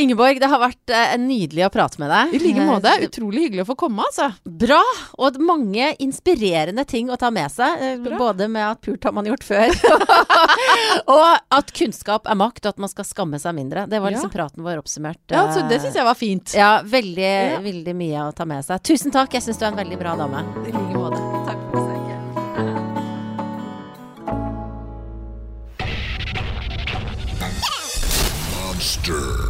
[0.00, 2.34] Ingeborg, det har vært eh, nydelig å prate med deg.
[2.36, 2.92] I like måte.
[2.94, 4.28] Eh, Utrolig hyggelig å få komme, altså.
[4.46, 4.80] Bra!
[5.18, 7.82] Og mange inspirerende ting å ta med seg.
[7.82, 8.20] eh, Bra.
[8.20, 9.74] Både med at pult har man gjort før,
[11.10, 11.26] og
[11.58, 13.86] at kunnskap er makt, og at man skal skamme seg mindre.
[13.90, 14.36] Det var liksom ja.
[14.38, 15.22] praten vår oppsummert.
[15.30, 16.54] Ja, altså, Det syns jeg var fint.
[16.54, 17.60] Eh, ja, veldig, ja.
[17.64, 18.82] veldig mye å ta med seg.
[18.86, 20.44] Tusen takk, jeg syns du er en veldig bra dame.
[20.66, 21.20] I like måte.
[21.50, 21.58] Takk.
[28.60, 29.49] Monster.